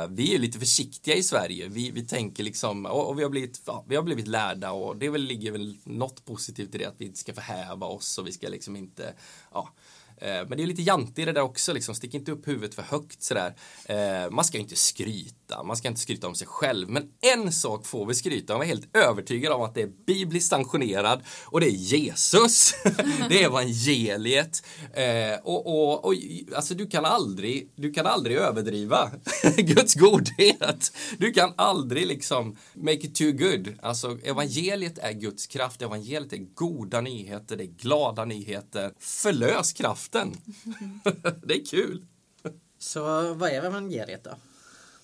[0.10, 1.68] vi är lite försiktiga i Sverige.
[1.68, 4.98] Vi, vi tänker liksom, och, och vi, har blivit, ja, vi har blivit lärda och
[4.98, 8.28] det väl, ligger väl något positivt i det att vi inte ska förhäva oss och
[8.28, 9.14] vi ska liksom inte,
[9.54, 11.96] ja, Eh, Eh, men det är lite jante i det där också, liksom.
[11.96, 13.56] stick inte upp huvudet för högt sådär.
[13.86, 16.90] Eh, man ska inte skryta, man ska inte skryta om sig själv.
[16.90, 19.92] Men en sak får vi skryta om, jag är helt övertygad om att det är
[20.08, 22.74] bibliskt sanktionerad och det är Jesus.
[23.30, 24.66] det är evangeliet.
[24.94, 26.14] Eh, och, och, och
[26.56, 29.12] alltså du kan aldrig, du kan aldrig överdriva
[29.58, 30.92] Guds godhet.
[31.18, 33.74] Du kan aldrig liksom make it too good.
[33.82, 38.92] Alltså evangeliet är Guds kraft, evangeliet är goda nyheter, det är glada nyheter.
[39.00, 40.38] Förlös kraft kraften.
[41.44, 42.06] det är kul.
[42.80, 44.32] Så vad är evangeliet då?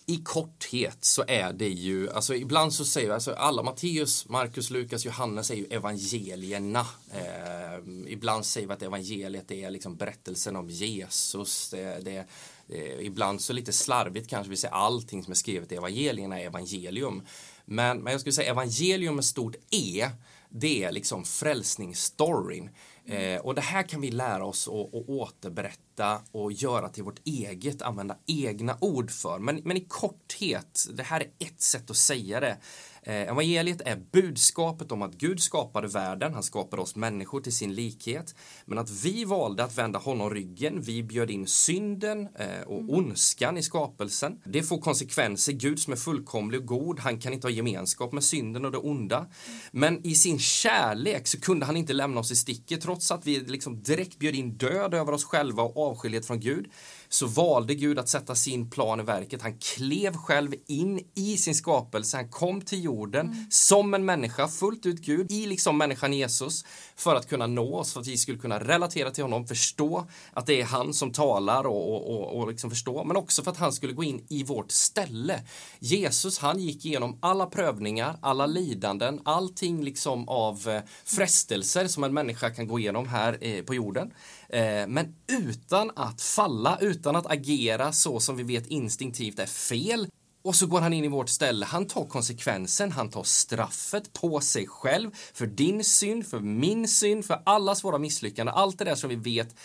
[0.06, 4.70] I korthet så är det ju, alltså ibland så säger vi, alltså alla Matteus, Markus,
[4.70, 6.86] Lukas, Johannes är ju evangelierna.
[7.14, 11.70] Eh, ibland säger vi att evangeliet är liksom berättelsen om Jesus.
[11.70, 12.26] Det, det,
[12.68, 16.46] det, ibland så lite slarvigt kanske vi säger allting som är skrivet i evangelierna är
[16.46, 17.24] evangelium.
[17.66, 20.10] Men, men jag skulle säga evangelium med stort E,
[20.50, 22.70] det är liksom frälsningsstoryn.
[23.06, 27.82] Eh, och det här kan vi lära oss att, återberätta och göra till vårt eget,
[27.82, 29.40] använda egna ord för.
[29.40, 32.58] Men, men i korthet, det här är ett sätt att säga det.
[33.04, 37.76] Eh, evangeliet är budskapet om att Gud skapade världen, han skapade oss människor till sin
[37.76, 38.36] likhet.
[38.66, 43.58] Men att vi valde att vända honom ryggen, vi bjöd in synden eh, och ondskan
[43.58, 44.42] i skapelsen.
[44.46, 45.54] Det får konsekvenser.
[45.54, 48.78] Gud som är fullkomlig och god, han kan inte ha gemenskap med synden och det
[48.78, 49.28] onda.
[49.72, 53.40] Men i sin kärlek så kunde han inte lämna oss i sticket trots att vi
[53.40, 56.68] liksom direkt bjöd in död över oss själva och avskildhet från Gud
[57.14, 59.42] så valde Gud att sätta sin plan i verket.
[59.42, 62.18] Han klev själv in i sin skapelse.
[62.18, 63.46] Han kom till jorden mm.
[63.50, 67.94] som en människa, fullt ut Gud, i liksom människan Jesus för att kunna nå oss,
[67.94, 71.68] för att vi skulle kunna relatera till honom, förstå att det är han som talar
[71.68, 74.44] och, och, och, och liksom förstå, men också för att han skulle gå in i
[74.44, 75.44] vårt ställe.
[75.80, 82.14] Jesus, han gick igenom alla prövningar, alla lidanden, allting liksom av eh, frestelser som en
[82.14, 84.14] människa kan gå igenom här eh, på jorden.
[84.50, 90.08] Eh, men utan att falla, utan att agera så som vi vet instinktivt är fel.
[90.44, 91.66] Och så går han in i vårt ställe.
[91.66, 97.26] Han tar konsekvensen, han tar straffet på sig själv för din synd, för min synd,
[97.26, 98.56] för allas våra misslyckanden.
[98.56, 99.56] Allt det där som vi vet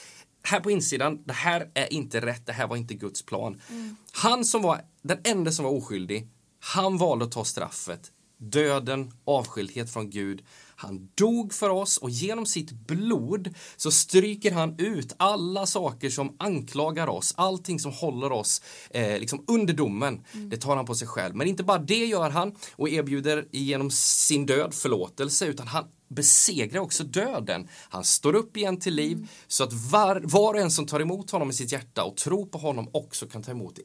[0.42, 3.60] här på insidan, det här är inte rätt, det här var inte Guds plan.
[3.70, 3.96] Mm.
[4.12, 6.28] Han som var den enda som var oskyldig,
[6.60, 8.12] han valde att ta straffet.
[8.38, 10.42] Döden, avskildhet från Gud.
[10.76, 16.36] Han dog för oss och genom sitt blod så stryker han ut alla saker som
[16.38, 20.24] anklagar oss, allting som håller oss eh, liksom under domen.
[20.32, 20.48] Mm.
[20.50, 21.36] Det tar han på sig själv.
[21.36, 26.80] Men inte bara det gör han och erbjuder genom sin död förlåtelse utan han besegrar
[26.80, 27.68] också döden.
[27.88, 29.28] Han står upp igen till liv mm.
[29.46, 32.46] så att var, var och en som tar emot honom i sitt hjärta och tror
[32.46, 33.82] på honom också kan ta emot det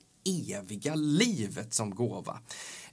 [0.54, 2.40] eviga livet som gåva.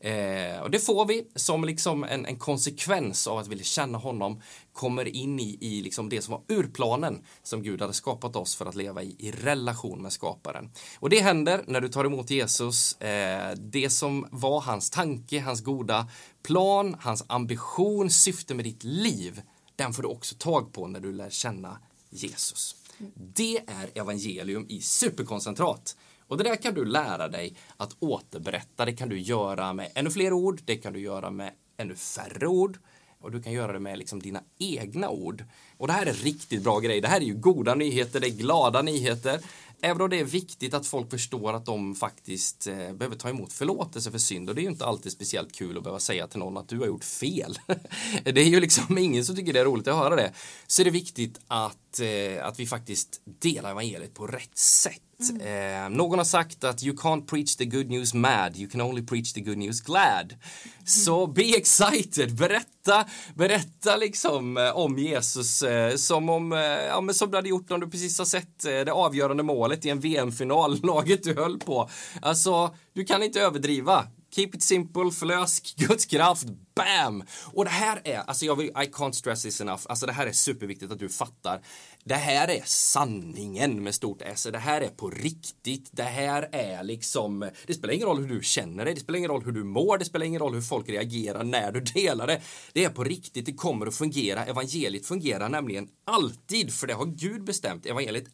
[0.01, 4.43] Eh, och det får vi som liksom en, en, konsekvens av att vilja känna honom
[4.73, 8.67] kommer in i, i liksom det som var urplanen som Gud hade skapat oss för
[8.67, 10.71] att leva i, i relation med skaparen.
[10.99, 13.01] Och det händer när du tar emot Jesus.
[13.01, 16.09] Eh, det som var hans tanke, hans goda
[16.43, 19.43] plan, hans ambition, syfte med ditt liv,
[19.77, 21.79] den får du också tag på när du lär känna
[22.11, 22.77] Jesus.
[23.15, 25.97] Det är evangelium i superkoncentrat.
[26.29, 28.85] Och det där kan du lära dig att återberätta.
[28.85, 32.47] Det kan du göra med ännu fler ord, det kan du göra med ännu färre
[32.47, 32.79] ord
[33.21, 35.45] och du kan göra det med liksom dina egna ord.
[35.77, 37.01] Och det här är riktigt bra grej.
[37.01, 39.41] Det här är ju goda nyheter, det är glada nyheter.
[39.81, 43.53] Även om det är viktigt att folk förstår att de faktiskt eh, behöver ta emot
[43.53, 46.39] förlåtelse för synd och det är ju inte alltid speciellt kul att behöva säga till
[46.39, 47.59] någon att du har gjort fel.
[48.25, 50.33] det är ju liksom ingen som tycker det är roligt att höra det.
[50.67, 55.03] Så är det viktigt att, eh, att vi faktiskt delar evangeliet på rätt sätt.
[55.31, 55.85] Mm.
[55.85, 59.07] Eh, någon har sagt att you can't preach the good news mad, you can only
[59.07, 60.33] preach the good news glad.
[60.33, 60.41] Mm.
[60.85, 67.15] Så be excited, berätta, berätta liksom eh, om Jesus eh, som om, eh, ja men
[67.15, 70.01] som du hade gjort om du precis har sett eh, det avgörande målet i en
[70.01, 71.91] VM-final, laget du höll på.
[72.23, 74.07] Alltså, du kan inte överdriva.
[74.31, 77.25] Keep it simple, förlös Guds kraft, bam!
[77.53, 80.27] Och det här är, alltså jag vill, I can't stress this enough, alltså det här
[80.27, 81.61] är superviktigt att du fattar.
[82.05, 86.83] Det här är sanningen med stort S, det här är på riktigt, det här är
[86.83, 89.65] liksom, det spelar ingen roll hur du känner dig, det spelar ingen roll hur du
[89.65, 92.41] mår, det spelar ingen roll hur folk reagerar när du delar det.
[92.73, 97.07] Det är på riktigt, det kommer att fungera, evangeliet fungerar nämligen alltid, för det har
[97.07, 98.29] Gud bestämt, evangeliet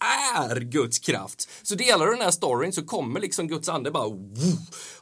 [0.00, 1.48] är Guds kraft.
[1.62, 4.08] Så delar du den här storyn så kommer liksom Guds ande bara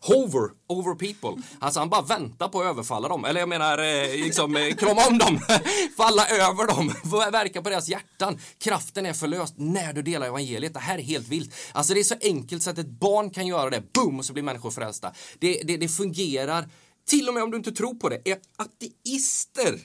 [0.00, 1.42] hover over people.
[1.58, 3.24] Alltså han bara väntar på att överfalla dem.
[3.24, 5.40] Eller jag menar eh, liksom eh, krama om dem,
[5.96, 6.94] falla över dem,
[7.32, 8.38] verka på deras hjärtan.
[8.58, 10.74] Kraften är förlöst när du delar evangeliet.
[10.74, 11.54] Det här är helt vilt.
[11.72, 14.32] Alltså det är så enkelt så att ett barn kan göra det, boom, och så
[14.32, 15.12] blir människor frälsta.
[15.38, 16.68] Det, det, det fungerar
[17.08, 19.80] till och med om du inte tror på det, är ateister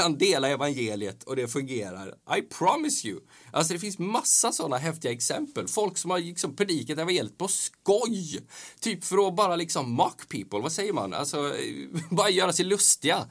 [0.00, 2.14] kan dela evangeliet och det fungerar.
[2.38, 3.20] I promise you.
[3.50, 5.68] Alltså det finns massa sådana häftiga exempel.
[5.68, 8.40] Folk som har liksom predikat evangeliet på skoj.
[8.80, 11.14] Typ för att bara liksom mock people, vad säger man?
[11.14, 11.54] Alltså
[12.10, 13.26] bara göra sig lustiga.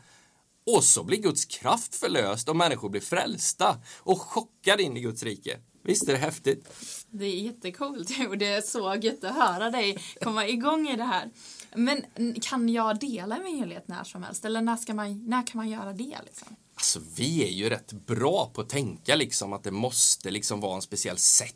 [0.65, 5.23] Och så blir Guds kraft förlöst och människor blir frälsta och chockade in i Guds
[5.23, 5.60] rike.
[5.84, 6.67] Visst är det häftigt?
[7.10, 11.03] Det är jättecoolt och det är så gött att höra dig komma igång i det
[11.03, 11.30] här.
[11.75, 12.06] Men
[12.41, 14.45] kan jag dela min helhet när som helst?
[14.45, 16.17] Eller när, ska man, när kan man göra det?
[16.25, 16.56] Liksom?
[16.75, 20.75] Alltså vi är ju rätt bra på att tänka liksom att det måste liksom vara
[20.75, 21.56] en speciell sätt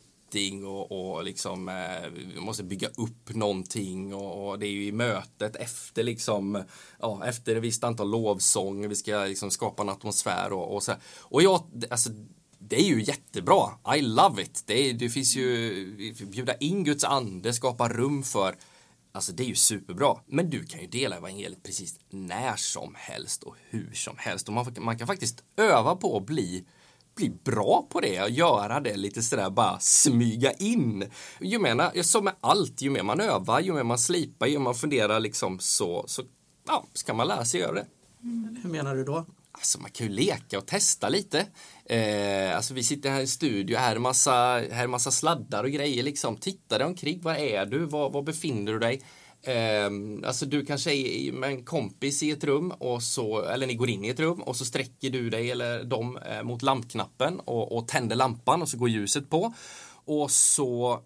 [0.65, 4.91] och, och liksom eh, vi måste bygga upp någonting och, och, det är ju i
[4.91, 6.63] mötet efter liksom
[6.99, 10.93] ja, efter ett visst antal lovsång vi ska liksom skapa en atmosfär och, och så
[11.19, 12.09] och jag alltså
[12.59, 13.69] det är ju jättebra.
[13.97, 14.63] I love it.
[14.65, 18.55] Det, är, det finns ju bjuda in Guds ande, skapa rum för
[19.11, 20.15] Alltså det är ju superbra.
[20.25, 24.47] Men du kan ju dela evangeliet precis när som helst och hur som helst.
[24.47, 26.65] Och man, man kan faktiskt öva på att bli
[27.15, 31.09] bli bra på det och göra det lite sådär bara smyga in.
[31.39, 34.63] Ju mer, som med allt, ju mer man övar, ju mer man slipar, ju mer
[34.63, 36.23] man funderar liksom så, så
[36.67, 37.85] ja, ska man lära sig göra det.
[38.63, 39.25] Hur menar du då?
[39.51, 41.45] Alltså man kan ju leka och testa lite.
[41.85, 44.31] Eh, alltså vi sitter här i en studio, här är massa,
[44.71, 46.37] här är massa sladdar och grejer liksom.
[46.37, 47.85] Titta dig omkring, var är du?
[47.85, 49.01] Var, var befinner du dig?
[49.43, 49.89] Eh,
[50.27, 53.89] alltså du kanske är med en kompis i ett rum och så, eller ni går
[53.89, 57.77] in i ett rum och så sträcker du dig eller dem eh, mot lampknappen och,
[57.77, 59.53] och tänder lampan och så går ljuset på.
[60.05, 61.01] Och så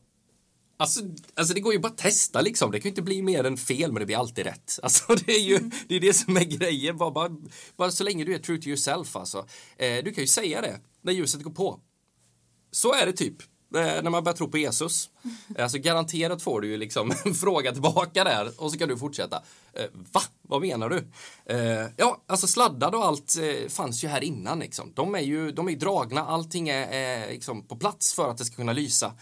[0.78, 1.00] Alltså,
[1.36, 2.72] alltså det går ju bara att testa liksom.
[2.72, 4.80] Det kan ju inte bli mer än fel men det blir alltid rätt.
[4.84, 5.72] Alltså det är ju mm.
[5.88, 6.98] det, är det som är grejen.
[6.98, 7.32] Bara, bara,
[7.76, 9.48] bara så länge du är true to yourself alltså.
[9.78, 11.80] Eh, du kan ju säga det när ljuset går på.
[12.72, 13.42] Så är det typ.
[13.76, 15.10] Eh, när man börjar tro på Jesus.
[15.60, 19.42] Alltså garanterat får du ju liksom en fråga tillbaka där och så kan du fortsätta.
[19.74, 20.22] Eh, va?
[20.42, 21.08] Vad menar du?
[21.46, 24.94] Eh, ja, alltså sladdar och allt eh, fanns ju här innan liksom.
[24.96, 28.46] De är ju de är dragna, allting är, är liksom på plats för att det
[28.46, 29.14] ska kunna lysa.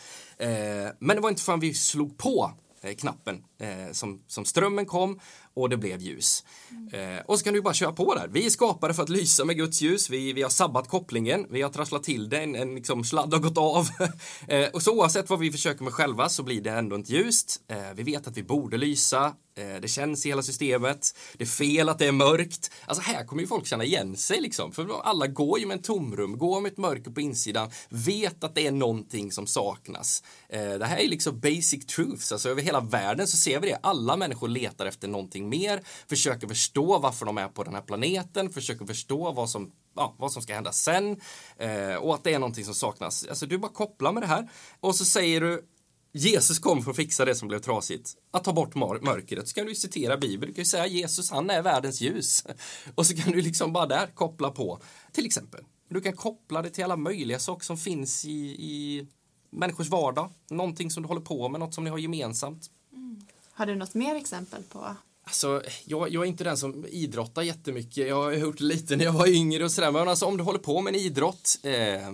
[0.43, 2.51] Eh, men det var inte förrän vi slog på
[2.81, 5.19] eh, knappen eh, som, som strömmen kom
[5.53, 6.43] och det blev ljus.
[6.69, 7.17] Mm.
[7.17, 8.27] Eh, och så kan du bara köra på där.
[8.27, 10.09] Vi är skapade för att lysa med Guds ljus.
[10.09, 11.47] Vi, vi har sabbat kopplingen.
[11.49, 12.37] Vi har trasslat till det.
[12.43, 13.87] En, en liksom sladd har gått av.
[14.47, 17.61] eh, och så oavsett vad vi försöker med själva så blir det ändå inte ljust.
[17.67, 19.33] Eh, vi vet att vi borde lysa.
[19.55, 21.17] Eh, det känns i hela systemet.
[21.37, 22.71] Det är fel att det är mörkt.
[22.85, 24.71] Alltså här kommer ju folk känna igen sig liksom.
[24.71, 28.55] För alla går ju med en tomrum, går med ett mörker på insidan, vet att
[28.55, 30.23] det är någonting som saknas.
[30.49, 32.31] Eh, det här är liksom basic truths.
[32.31, 33.79] Alltså över hela världen så ser vi det.
[33.83, 38.49] Alla människor letar efter någonting mer, försöker förstå varför de är på den här planeten,
[38.49, 41.21] försöker förstå vad som ja, vad som ska hända sen
[41.57, 43.25] eh, och att det är någonting som saknas.
[43.29, 45.67] Alltså du bara kopplar med det här och så säger du
[46.15, 48.13] Jesus kom för att fixa det som blev trasigt.
[48.31, 49.47] Att ta bort mörkret.
[49.47, 50.51] Så kan du citera Bibeln.
[50.51, 52.45] Du kan ju säga Jesus, han är världens ljus.
[52.95, 54.79] Och så kan du liksom bara där koppla på.
[55.11, 55.61] Till exempel.
[55.89, 59.07] Du kan koppla det till alla möjliga saker som finns i, i
[59.49, 60.33] människors vardag.
[60.49, 62.71] Någonting som du håller på med, något som ni har gemensamt.
[62.91, 63.21] Mm.
[63.53, 68.07] Har du något mer exempel på Alltså, jag, jag, är inte den som idrottar jättemycket.
[68.07, 69.91] Jag har gjort lite när jag var yngre och sådär.
[69.91, 72.07] Men alltså, om du håller på med en idrott, eh,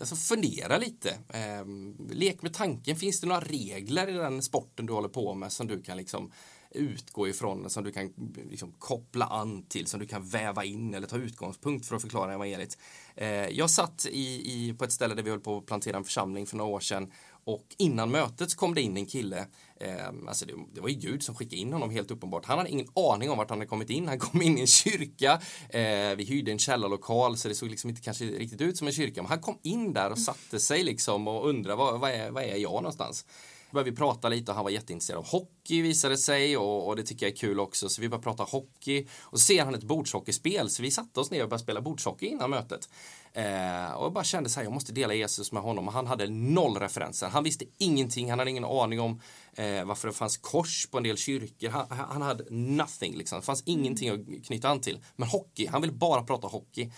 [0.00, 1.10] alltså fundera lite.
[1.10, 1.64] Eh,
[2.10, 2.96] lek med tanken.
[2.96, 6.32] Finns det några regler i den sporten du håller på med som du kan liksom
[6.70, 8.12] utgå ifrån, som du kan
[8.50, 12.34] liksom koppla an till, som du kan väva in eller ta utgångspunkt för att förklara
[12.34, 12.78] evangeliet.
[13.14, 16.04] Eh, jag satt i, i, på ett ställe där vi höll på att plantera en
[16.04, 17.12] församling för några år sedan
[17.44, 19.46] och innan mötet så kom det in en kille,
[19.80, 22.44] eh, alltså det, det, var ju Gud som skickade in honom helt uppenbart.
[22.44, 24.08] Han hade ingen aning om vart han hade kommit in.
[24.08, 27.90] Han kom in i en kyrka, eh, vi hyrde en källarlokal så det såg liksom
[27.90, 29.22] inte kanske riktigt ut som en kyrka.
[29.22, 32.42] Men han kom in där och satte sig liksom och undrade vad, vad, är, vad
[32.42, 33.26] är jag någonstans?
[33.72, 37.02] Började vi prata lite och han var jätteintresserad av hockey visade sig och, och, det
[37.02, 39.84] tycker jag är kul också så vi började prata hockey och så ser han ett
[39.84, 42.88] bordshockeyspel så vi satte oss ner och började spela bordshockey innan mötet.
[43.32, 46.06] Eh, och jag bara kände så här, jag måste dela Jesus med honom och han
[46.06, 47.28] hade noll referenser.
[47.28, 49.20] Han visste ingenting, han hade ingen aning om
[49.54, 51.68] eh, varför det fanns kors på en del kyrkor.
[51.68, 54.98] Han, han hade nothing liksom, det fanns ingenting att knyta an till.
[55.16, 56.90] Men hockey, han ville bara prata hockey.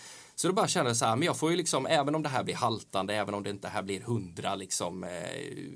[0.43, 2.29] Så då bara kände jag så här, men jag får ju liksom, även om det
[2.29, 5.09] här blir haltande, även om det inte här blir hundra liksom eh,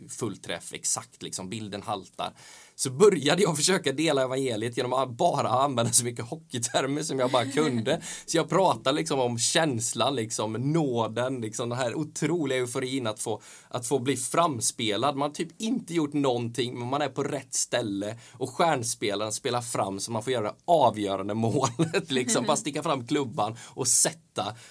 [0.10, 2.34] fullträff exakt liksom, bilden haltar
[2.80, 7.32] så började jag försöka dela evangeliet genom att bara använda så mycket hockeytermer som jag
[7.32, 8.02] bara kunde.
[8.26, 13.42] Så jag pratade liksom om känslan, liksom nåden, liksom den här otroliga euforin att få,
[13.70, 15.16] att få bli framspelad.
[15.16, 19.62] Man har typ inte gjort någonting, men man är på rätt ställe och stjärnspelaren spelar
[19.62, 24.27] fram så man får göra det avgörande målet, liksom bara sticka fram klubban och sätta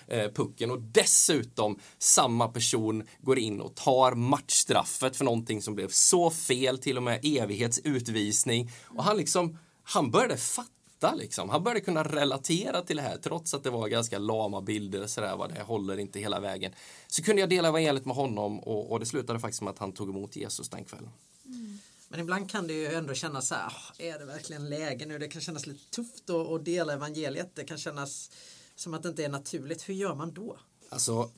[0.07, 5.89] eh, pucken och dessutom samma person går in och tar matchstraffet för någonting som blev
[5.89, 8.71] så fel, till och med evighets utvisning.
[8.85, 11.49] Och han liksom, han började fatta liksom.
[11.51, 15.37] Han började kunna relatera till det här trots att det var ganska lama bilder sådär
[15.37, 16.73] vad det håller inte hela vägen.
[17.07, 19.93] Så kunde jag dela evangeliet med honom och, och det slutade faktiskt med att han
[19.93, 21.11] tog emot Jesus den kvällen.
[21.45, 21.79] Mm.
[22.09, 25.19] Men ibland kan det ju ändå kännas så här, ah, är det verkligen läge nu?
[25.19, 27.51] Det kan kännas lite tufft att, att dela evangeliet.
[27.55, 28.31] Det kan kännas
[28.77, 29.89] som att det inte är naturligt.
[29.89, 30.59] Hur gör man då?
[30.89, 31.31] Alltså,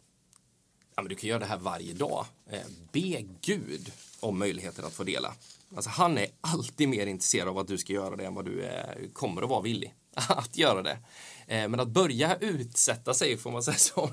[0.95, 2.27] ja, men du kan göra det här varje dag.
[2.51, 2.61] Eh,
[2.93, 5.35] be Gud om möjligheten att få dela.
[5.75, 8.63] Alltså han är alltid mer intresserad av att du ska göra det än vad du
[8.63, 10.99] är, kommer att vara villig att göra det.
[11.47, 14.11] Eh, men att börja utsätta sig, får man säga så,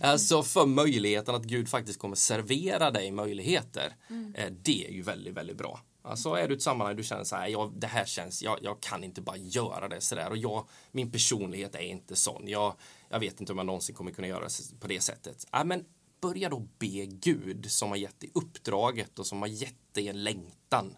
[0.00, 3.96] alltså för möjligheten att Gud faktiskt kommer servera dig möjligheter.
[4.08, 4.34] Mm.
[4.34, 5.80] Eh, det är ju väldigt, väldigt bra.
[6.08, 8.58] Alltså är du i ett sammanhang du känner så här, jag, det här känns, jag,
[8.62, 12.48] jag kan inte bara göra det sådär och jag, min personlighet är inte sån.
[12.48, 12.74] Jag,
[13.08, 15.46] jag vet inte om jag någonsin kommer kunna göra det på det sättet.
[15.50, 15.84] Ja, men
[16.20, 20.24] börja då be Gud som har gett dig uppdraget och som har gett dig en
[20.24, 20.96] längtan.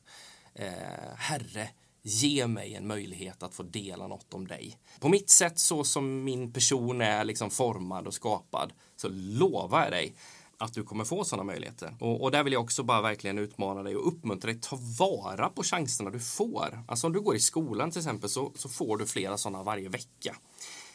[0.55, 1.69] Eh, herre,
[2.03, 4.79] ge mig en möjlighet att få dela något om dig.
[5.01, 9.93] På mitt sätt så som min person är liksom formad och skapad så lovar jag
[9.93, 10.15] dig
[10.61, 11.97] att du kommer få sådana möjligheter.
[12.01, 14.61] Och, och, där vill jag också bara verkligen utmana dig och uppmuntra dig.
[14.61, 16.85] Ta vara på chanserna du får.
[16.89, 19.89] Alltså om du går i skolan till exempel så, så får du flera sådana varje
[19.89, 20.37] vecka.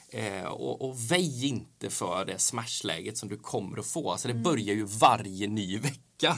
[0.10, 4.12] Eh, och, och väj inte för det smashläget som du kommer att få.
[4.12, 4.44] Alltså det mm.
[4.44, 6.38] börjar ju varje ny vecka.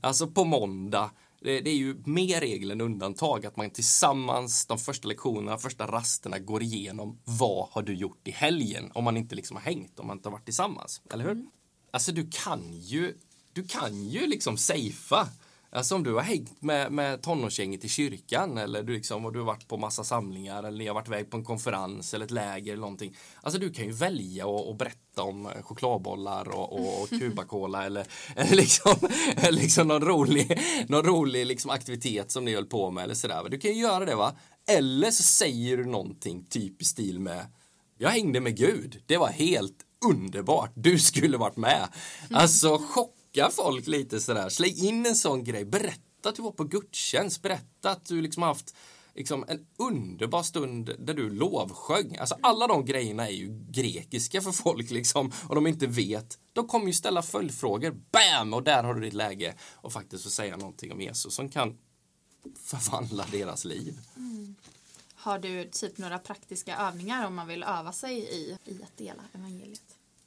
[0.00, 1.10] Alltså på måndag
[1.44, 5.86] det, det, är ju mer regel än undantag att man tillsammans de första lektionerna, första
[5.86, 9.98] rasterna går igenom vad har du gjort i helgen om man inte liksom har hängt,
[9.98, 11.02] om man inte har varit tillsammans.
[11.12, 11.32] Eller hur?
[11.32, 11.50] Mm.
[11.94, 13.14] Alltså du kan ju,
[13.52, 15.28] du kan ju liksom safea
[15.74, 19.38] Alltså om du har hängt med, med tonårsgänget i kyrkan eller du, liksom, och du
[19.38, 22.30] har varit på massa samlingar eller ni har varit iväg på en konferens eller ett
[22.30, 23.16] läger eller någonting.
[23.42, 28.06] Alltså du kan ju välja och, och berätta om chokladbollar och, och, och Cuba-Cola eller,
[28.36, 28.94] eller liksom,
[29.50, 33.48] liksom någon rolig, någon rolig liksom aktivitet som ni höll på med eller sådär.
[33.48, 34.32] Du kan ju göra det va.
[34.66, 37.46] Eller så säger du någonting typ i stil med
[37.98, 39.02] Jag hängde med Gud.
[39.06, 40.72] Det var helt underbart.
[40.74, 41.88] Du skulle varit med.
[42.30, 44.48] Alltså chocka folk lite sådär.
[44.48, 45.64] Släng in en sån grej.
[45.64, 47.42] Berätta att du var på gudstjänst.
[47.42, 48.74] Berätta att du liksom haft
[49.14, 52.16] liksom en underbar stund där du lovsjöng.
[52.16, 56.38] Alltså alla de grejerna är ju grekiska för folk liksom och de inte vet.
[56.52, 57.96] De kommer ju ställa följdfrågor.
[58.12, 58.54] Bam!
[58.54, 61.76] Och där har du ditt läge och faktiskt få säga någonting om Jesus som kan
[62.64, 63.98] förvandla deras liv.
[64.16, 64.54] Mm.
[65.24, 69.22] Har du typ några praktiska övningar om man vill öva sig i, i att dela
[69.32, 69.82] evangeliet?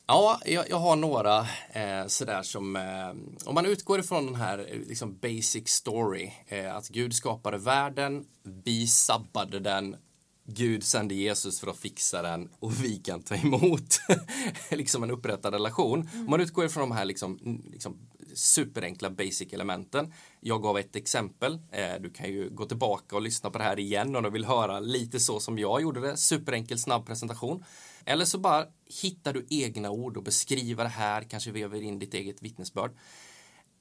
[0.07, 1.39] Ja, jag, jag har några
[1.71, 6.75] eh, sådär som, eh, om man utgår ifrån den här eh, liksom basic story, eh,
[6.75, 9.95] att Gud skapade världen, vi sabbade den,
[10.43, 13.99] Gud sände Jesus för att fixa den och vi kan ta emot
[14.71, 16.09] liksom en upprättad relation.
[16.13, 16.25] Mm.
[16.25, 17.97] Om man utgår ifrån de här liksom, liksom
[18.37, 20.13] superenkla basic elementen.
[20.39, 21.59] Jag gav ett exempel.
[21.71, 24.45] Eh, du kan ju gå tillbaka och lyssna på det här igen om du vill
[24.45, 26.17] höra lite så som jag gjorde det.
[26.17, 27.63] Superenkel snabb presentation.
[28.05, 28.65] Eller så bara
[29.01, 32.91] hittar du egna ord och beskriver det här, kanske väver in ditt eget vittnesbörd.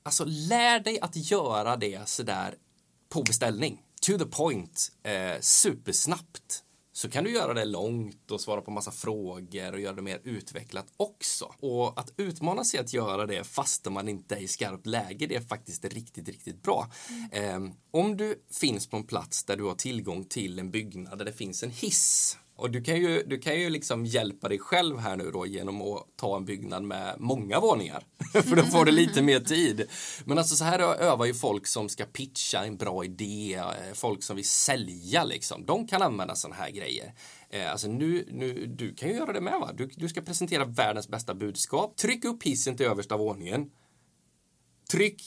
[0.03, 2.55] Alltså lär dig att göra det sådär
[3.09, 3.83] på beställning.
[4.01, 6.63] To the point, eh, supersnabbt.
[6.97, 10.21] Så kan du göra det långt och svara på massa frågor och göra det mer
[10.25, 11.55] utvecklat också.
[11.61, 15.37] Och att utmana sig att göra det fast man inte är i skarpt läge, det
[15.37, 16.91] är faktiskt riktigt, riktigt bra.
[17.33, 17.65] Mm.
[17.65, 21.25] Eh, om du finns på en plats där du har tillgång till en byggnad där
[21.25, 24.99] det finns en hiss och du kan ju, du kan ju liksom hjälpa dig själv
[24.99, 28.05] här nu då genom att ta en byggnad med många våningar.
[28.33, 29.87] För då får du lite mer tid.
[30.25, 34.23] Men alltså så här övar ju folk som ska pitcha en bra idé, eh, folk
[34.23, 35.67] som vill sälja liksom.
[35.67, 37.15] De kan använda sådana här grejer.
[37.51, 39.71] Eh, alltså nu, nu, du kan ju göra det med va?
[39.75, 41.97] Du, du ska presentera världens bästa budskap.
[41.97, 43.71] Tryck upp hissen till översta våningen.
[44.91, 45.23] Tryck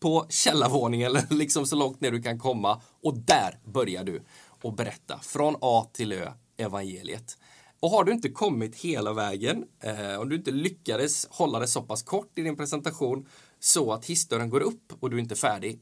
[0.00, 4.22] på källarvåningen eller liksom så långt ner du kan komma och där börjar du
[4.62, 7.38] och berätta från A till Ö evangeliet.
[7.80, 11.82] Och har du inte kommit hela vägen, eh, om du inte lyckades hålla det så
[11.82, 13.26] pass kort i din presentation
[13.60, 15.80] så att hissdörren går upp och du är inte är färdig,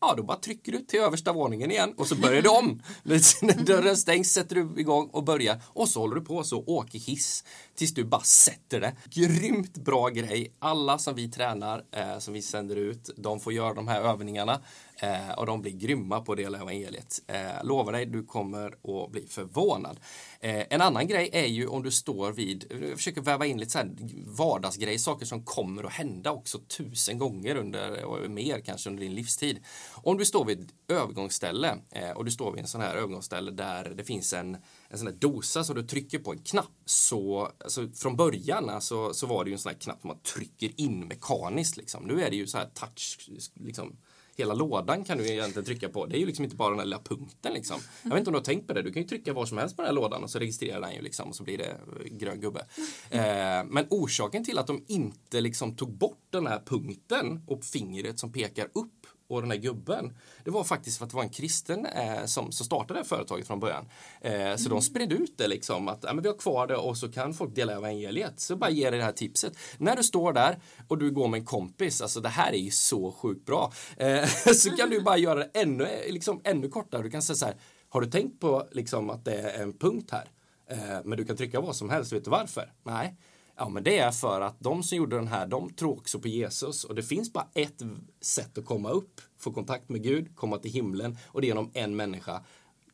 [0.00, 2.82] ja då bara trycker du till översta våningen igen och så börjar du om.
[3.42, 6.98] När dörren stängs sätter du igång och börjar och så håller du på så åker
[6.98, 8.96] hiss tills du bara sätter det.
[9.10, 10.52] Grymt bra grej.
[10.58, 14.60] Alla som vi tränar, eh, som vi sänder ut, de får göra de här övningarna
[14.98, 17.22] eh, och de blir grymma på att dela evangeliet.
[17.26, 20.00] Eh, lovar dig, du kommer att bli förvånad.
[20.40, 23.70] Eh, en annan grej är ju om du står vid, jag försöker väva in lite
[23.70, 23.90] så här
[24.26, 29.14] vardagsgrejer, saker som kommer att hända också tusen gånger under, och mer kanske under din
[29.14, 29.58] livstid.
[29.94, 33.50] Om du står vid ett övergångsställe eh, och du står vid en sån här övergångsställe
[33.50, 34.56] där det finns en,
[34.88, 39.14] en sån här dosa som du trycker på en knapp så alltså, från början alltså,
[39.14, 42.04] så var det ju en sån här knapp som man trycker in mekaniskt liksom.
[42.04, 43.96] Nu är det ju så här touch liksom
[44.38, 46.06] hela lådan kan du egentligen trycka på.
[46.06, 47.80] Det är ju liksom inte bara den där lilla punkten liksom.
[48.02, 48.82] Jag vet inte om du har tänkt på det.
[48.82, 50.94] Du kan ju trycka var som helst på den här lådan och så registrerar den
[50.94, 52.66] ju liksom och så blir det eh, grön gubbe.
[53.10, 53.20] Eh,
[53.66, 58.32] men orsaken till att de inte liksom tog bort den här punkten och fingret som
[58.32, 61.86] pekar upp och den här gubben, det var faktiskt för att det var en kristen
[61.86, 63.88] eh, som, som startade företaget från början.
[64.20, 64.70] Eh, så mm.
[64.70, 67.34] de spred ut det liksom att ja, men vi har kvar det och så kan
[67.34, 68.40] folk dela evangeliet.
[68.40, 69.52] Så bara ge dig det här tipset.
[69.78, 72.70] När du står där och du går med en kompis, alltså det här är ju
[72.70, 73.72] så sjukt bra.
[73.96, 77.02] Eh, så kan du bara göra det ännu, liksom, ännu kortare.
[77.02, 77.54] Du kan säga så här,
[77.88, 80.30] har du tänkt på liksom, att det är en punkt här?
[80.70, 82.72] Eh, men du kan trycka vad som helst, vet du varför?
[82.82, 83.16] Nej.
[83.60, 86.28] Ja, men det är för att de som gjorde den här, de tror också på
[86.28, 86.84] Jesus.
[86.84, 87.82] Och det finns bara ett
[88.20, 91.18] sätt att komma upp, få kontakt med Gud, komma till himlen.
[91.26, 92.44] Och det är genom en människa,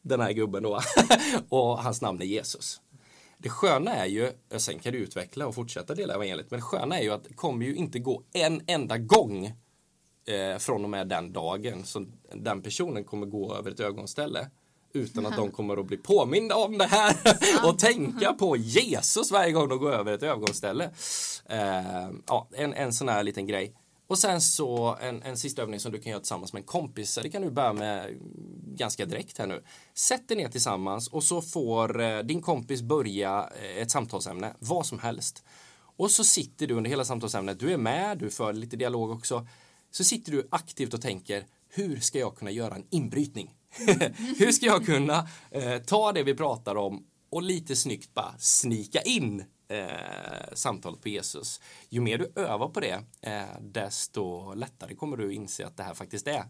[0.03, 0.81] den här gubben då,
[1.49, 2.81] och hans namn är Jesus.
[3.39, 6.99] Det sköna är ju, sen kan du utveckla och fortsätta dela evangeliet, men det sköna
[6.99, 9.47] är ju att det kommer ju inte gå en enda gång
[10.27, 11.85] eh, från och med den dagen.
[11.85, 14.51] Som den personen kommer gå över ett ögonställe
[14.95, 17.17] utan att de kommer att bli påminda om det här
[17.69, 20.91] och tänka på Jesus varje gång de går över ett övergångsställe.
[21.47, 23.75] Eh, ja, en, en sån här liten grej.
[24.07, 27.19] Och sen så en, en sista övning som du kan göra tillsammans med en kompis.
[27.23, 28.19] Det kan du börja med
[28.77, 29.63] ganska direkt här nu.
[29.95, 34.87] Sätt dig ner tillsammans och så får eh, din kompis börja eh, ett samtalsämne, vad
[34.87, 35.45] som helst.
[35.97, 39.47] Och så sitter du under hela samtalsämnet, du är med, du för lite dialog också.
[39.91, 43.55] Så sitter du aktivt och tänker, hur ska jag kunna göra en inbrytning?
[43.79, 44.15] Mm.
[44.39, 49.03] hur ska jag kunna eh, ta det vi pratar om och lite snyggt bara snika
[49.03, 51.61] in eh, samtalet på Jesus.
[51.89, 55.95] Ju mer du övar på det, eh, desto lättare kommer du inse att det här
[55.95, 56.45] faktiskt är.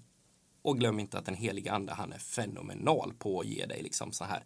[0.63, 4.13] Och glöm inte att den heliga ande, han är fenomenal på att ge dig liksom
[4.13, 4.45] så här.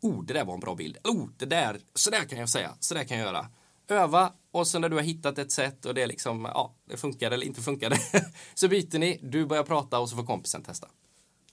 [0.00, 0.98] Oh, det där var en bra bild.
[1.04, 3.46] Oh, det där, så där kan jag säga, så där kan jag göra.
[3.88, 7.30] Öva och sen när du har hittat ett sätt och det liksom, ja, det funkar
[7.30, 7.92] eller inte funkar
[8.54, 10.88] så byter ni, du börjar prata och så får kompisen testa.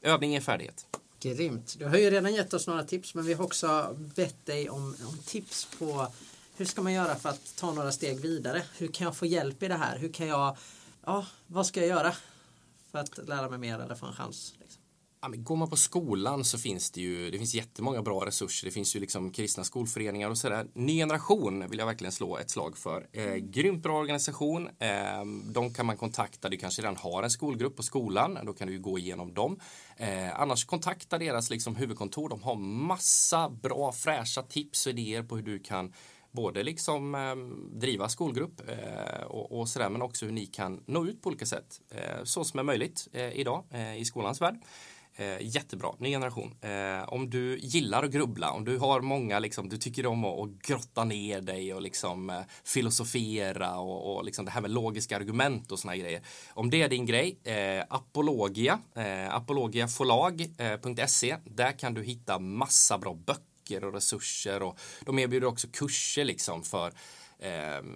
[0.01, 0.85] Övning är färdighet.
[1.19, 1.75] Grymt.
[1.79, 4.95] Du har ju redan gett oss några tips men vi har också bett dig om,
[5.07, 6.07] om tips på
[6.57, 8.63] hur ska man göra för att ta några steg vidare?
[8.77, 9.97] Hur kan jag få hjälp i det här?
[9.97, 10.57] Hur kan jag,
[11.05, 12.15] ja, vad ska jag göra
[12.91, 14.53] för att lära mig mer eller få en chans?
[14.59, 14.76] Liksom?
[15.21, 18.67] Ja, men går man på skolan så finns det ju det finns jättemånga bra resurser.
[18.67, 20.67] Det finns ju liksom kristna skolföreningar och sådär.
[20.73, 23.07] Ny generation vill jag verkligen slå ett slag för.
[23.11, 24.67] Eh, grymt bra organisation.
[24.79, 26.49] Eh, de kan man kontakta.
[26.49, 28.39] Du kanske redan har en skolgrupp på skolan.
[28.43, 29.59] Då kan du gå igenom dem.
[29.97, 32.29] Eh, annars kontakta deras liksom, huvudkontor.
[32.29, 35.93] De har massa bra fräscha tips och idéer på hur du kan
[36.31, 37.35] både liksom eh,
[37.79, 41.45] driva skolgrupp eh, och, och sådär men också hur ni kan nå ut på olika
[41.45, 44.55] sätt eh, så som är möjligt eh, idag eh, i skolans värld.
[45.19, 46.55] Eh, jättebra, ny generation.
[46.61, 50.39] Eh, om du gillar att grubbla, om du har många, liksom, du tycker om att,
[50.39, 55.15] att grotta ner dig och liksom, eh, filosofera och, och liksom det här med logiska
[55.15, 56.21] argument och såna grejer.
[56.53, 58.79] Om det är din grej, eh, Apologia,
[59.29, 66.25] apologiaforlag.se, där kan du hitta massa bra böcker och resurser och de erbjuder också kurser
[66.25, 66.93] liksom för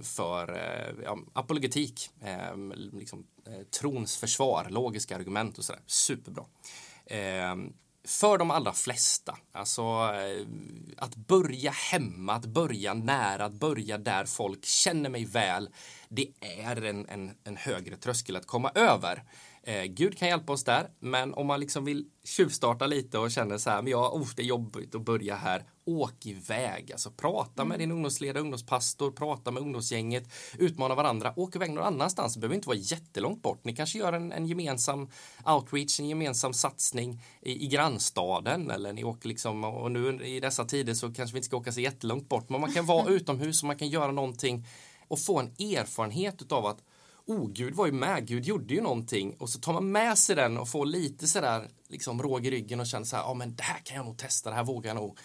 [0.01, 0.57] för
[1.03, 2.09] ja, apologetik,
[2.93, 3.27] liksom,
[3.79, 5.81] trons försvar, logiska argument och sådär.
[5.85, 6.45] Superbra.
[7.05, 7.73] Ehm,
[8.03, 10.47] för de allra flesta, alltså eh,
[10.97, 15.69] att börja hemma, att börja nära, att börja där folk känner mig väl,
[16.09, 19.23] det är en, en, en högre tröskel att komma över.
[19.63, 23.57] Eh, Gud kan hjälpa oss där, men om man liksom vill tjuvstarta lite och känner
[23.57, 25.63] så här, men ja, oh, det är jobbigt att börja här.
[25.85, 27.79] Åk iväg, alltså prata med mm.
[27.79, 30.23] din ungdomsledare, ungdomspastor, prata med ungdomsgänget,
[30.57, 33.65] utmana varandra, åk iväg någon annanstans, det behöver inte vara jättelångt bort.
[33.65, 35.09] Ni kanske gör en, en gemensam
[35.45, 40.65] outreach, en gemensam satsning i, i grannstaden eller ni åker liksom, och nu i dessa
[40.65, 43.63] tider så kanske vi inte ska åka så jättelångt bort, men man kan vara utomhus
[43.63, 44.65] och man kan göra någonting
[45.07, 46.83] och få en erfarenhet av att
[47.25, 50.35] oh, Gud var ju med, Gud gjorde ju någonting och så tar man med sig
[50.35, 53.55] den och får lite sådär liksom råg i ryggen och känner så här, ja men
[53.55, 55.17] det här kan jag nog testa, det här vågar jag nog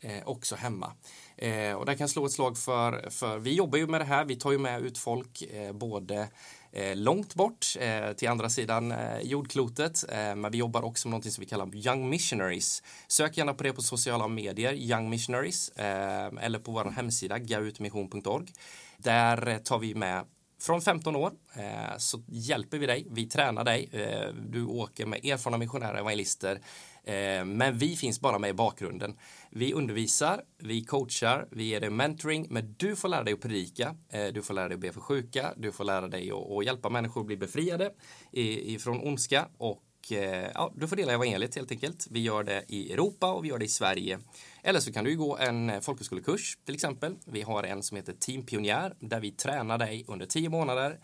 [0.00, 0.92] eh, också hemma.
[1.36, 4.04] Eh, och där kan jag slå ett slag för, för vi jobbar ju med det
[4.04, 6.28] här, vi tar ju med ut folk eh, både
[6.72, 10.04] eh, långt bort eh, till andra sidan eh, jordklotet.
[10.08, 12.82] Eh, men vi jobbar också med något som vi kallar Young Missionaries.
[13.08, 18.52] Sök gärna på det på sociala medier, Young Missionaries, eh, eller på vår hemsida gautmission.org.
[18.96, 20.24] Där eh, tar vi med
[20.62, 25.24] från 15 år eh, så hjälper vi dig, vi tränar dig, eh, du åker med
[25.24, 26.60] erfarna missionärer och evangelister.
[27.04, 29.18] Eh, men vi finns bara med i bakgrunden.
[29.50, 33.96] Vi undervisar, vi coachar, vi ger dig mentoring, men du får lära dig att predika,
[34.08, 36.88] eh, du får lära dig att be för sjuka, du får lära dig att, hjälpa
[36.88, 37.92] människor att bli befriade
[38.32, 42.06] ifrån ondska och Eh, ja, du får dela evangeliet helt enkelt.
[42.10, 44.18] Vi gör det i Europa och vi gör det i Sverige.
[44.62, 47.16] Eller så kan du gå en eh, folkhögskolekurs till exempel.
[47.24, 50.98] Vi har en som heter Team Pionjär där vi tränar dig under tio månader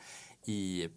[0.47, 0.89] i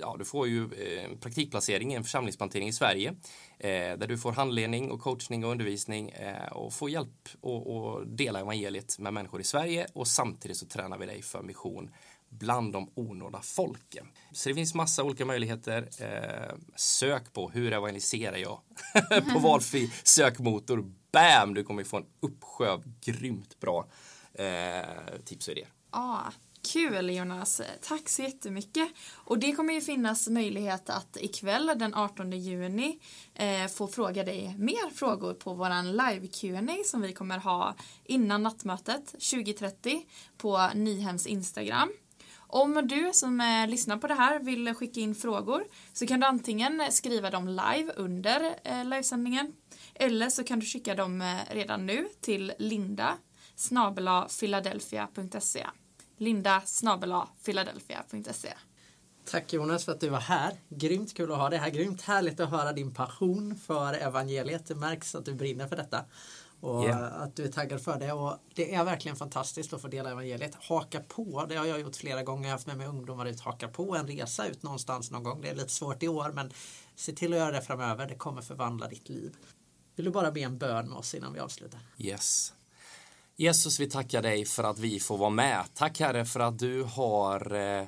[0.00, 3.14] ja, du får ju en eh, praktikplacering i en församlingsplantering i Sverige
[3.58, 8.40] eh, där du får handledning och coachning och undervisning eh, och får hjälp och, dela
[8.40, 11.90] evangeliet med människor i Sverige och samtidigt så tränar vi dig för mission
[12.38, 14.06] bland de onådda folken.
[14.32, 15.88] Så det finns massa olika möjligheter.
[15.98, 18.60] Eh, sök på hur evangeliserar jag
[19.32, 23.86] på valfri sökmotor bam, du kommer få en uppsjö av grymt bra
[24.34, 25.68] eh, tips och idéer.
[25.90, 26.30] Ah,
[26.72, 28.88] Kul Jonas, tack så jättemycket.
[29.14, 32.98] Och det kommer ju finnas möjlighet att ikväll den 18 juni
[33.34, 37.74] eh, få fråga dig mer frågor på våran live Q&A som vi kommer ha
[38.04, 40.06] innan nattmötet 2030
[40.36, 41.92] på Nyhems Instagram.
[42.54, 46.26] Om du som eh, lyssnar på det här vill skicka in frågor så kan du
[46.26, 49.52] antingen skriva dem live under eh, livesändningen
[49.94, 53.16] eller så kan du skicka dem eh, redan nu till linda
[54.40, 55.66] philadelphia.se
[56.16, 56.62] linda
[57.44, 58.54] philadelphia.se
[59.30, 60.52] Tack Jonas för att du var här.
[60.68, 61.70] Grymt kul att ha dig här.
[61.70, 64.66] Grymt härligt att höra din passion för evangeliet.
[64.66, 66.04] Det märks att du brinner för detta.
[66.64, 67.22] Och Yeah.
[67.22, 68.12] att du är taggad för det.
[68.12, 70.54] Och det är verkligen fantastiskt att få dela evangeliet.
[70.54, 72.42] Haka på, det har jag gjort flera gånger.
[72.42, 73.40] Jag har haft med mig ungdomar ut.
[73.40, 75.40] Haka på en resa ut någonstans någon gång.
[75.40, 76.52] Det är lite svårt i år men
[76.96, 78.06] se till att göra det framöver.
[78.06, 79.36] Det kommer förvandla ditt liv.
[79.96, 81.80] Vill du bara be en bön med oss innan vi avslutar?
[81.98, 82.52] Yes.
[83.36, 85.64] Jesus, vi tackar dig för att vi får vara med.
[85.74, 87.86] Tack Herre för att du har eh,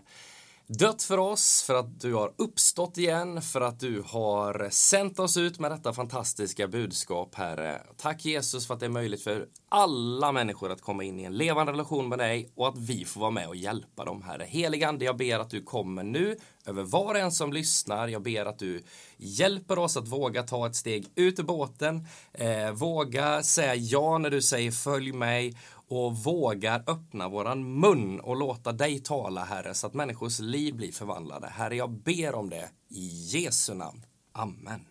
[0.66, 5.36] dött för oss, för att du har uppstått igen, för att du har sänt oss
[5.36, 7.82] ut med detta fantastiska budskap, Herre.
[7.96, 11.36] Tack Jesus för att det är möjligt för alla människor att komma in i en
[11.36, 14.44] levande relation med dig och att vi får vara med och hjälpa dem, Herre.
[14.44, 16.36] Heligande, jag ber att du kommer nu
[16.66, 18.08] över var och en som lyssnar.
[18.08, 18.82] Jag ber att du
[19.16, 24.30] hjälper oss att våga ta ett steg ut ur båten, eh, våga säga ja när
[24.30, 25.56] du säger följ mig
[25.88, 30.92] och vågar öppna våran mun och låta dig tala, Herre, så att människors liv blir
[30.92, 31.46] förvandlade.
[31.46, 34.06] Herre, jag ber om det i Jesu namn.
[34.32, 34.86] Amen.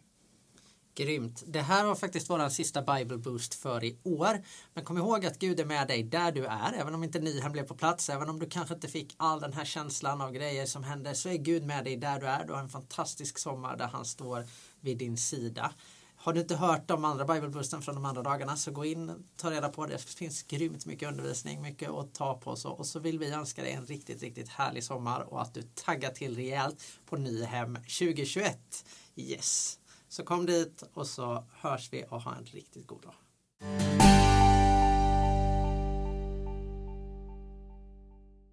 [0.96, 1.43] Grymt.
[1.48, 4.43] Det här var faktiskt vår sista Bible Boost för i år.
[4.74, 6.74] Men kom ihåg att Gud är med dig där du är.
[6.74, 9.54] Även om inte Nyhem blev på plats, även om du kanske inte fick all den
[9.54, 12.46] här känslan av grejer som hände, så är Gud med dig där du är.
[12.46, 14.46] Du har en fantastisk sommar där han står
[14.82, 15.72] vid din sida.
[16.26, 19.18] Har du inte hört de andra bibelbussen från de andra dagarna så gå in och
[19.38, 19.94] ta reda på det.
[19.94, 22.56] Det finns grymt mycket undervisning, mycket att ta på.
[22.56, 22.70] Så.
[22.70, 26.10] Och så vill vi önska dig en riktigt, riktigt härlig sommar och att du taggar
[26.10, 28.86] till rejält på Nyhem 2021.
[29.16, 29.80] Yes!
[30.10, 34.14] Så kom dit och så hörs vi och ha en riktigt god dag.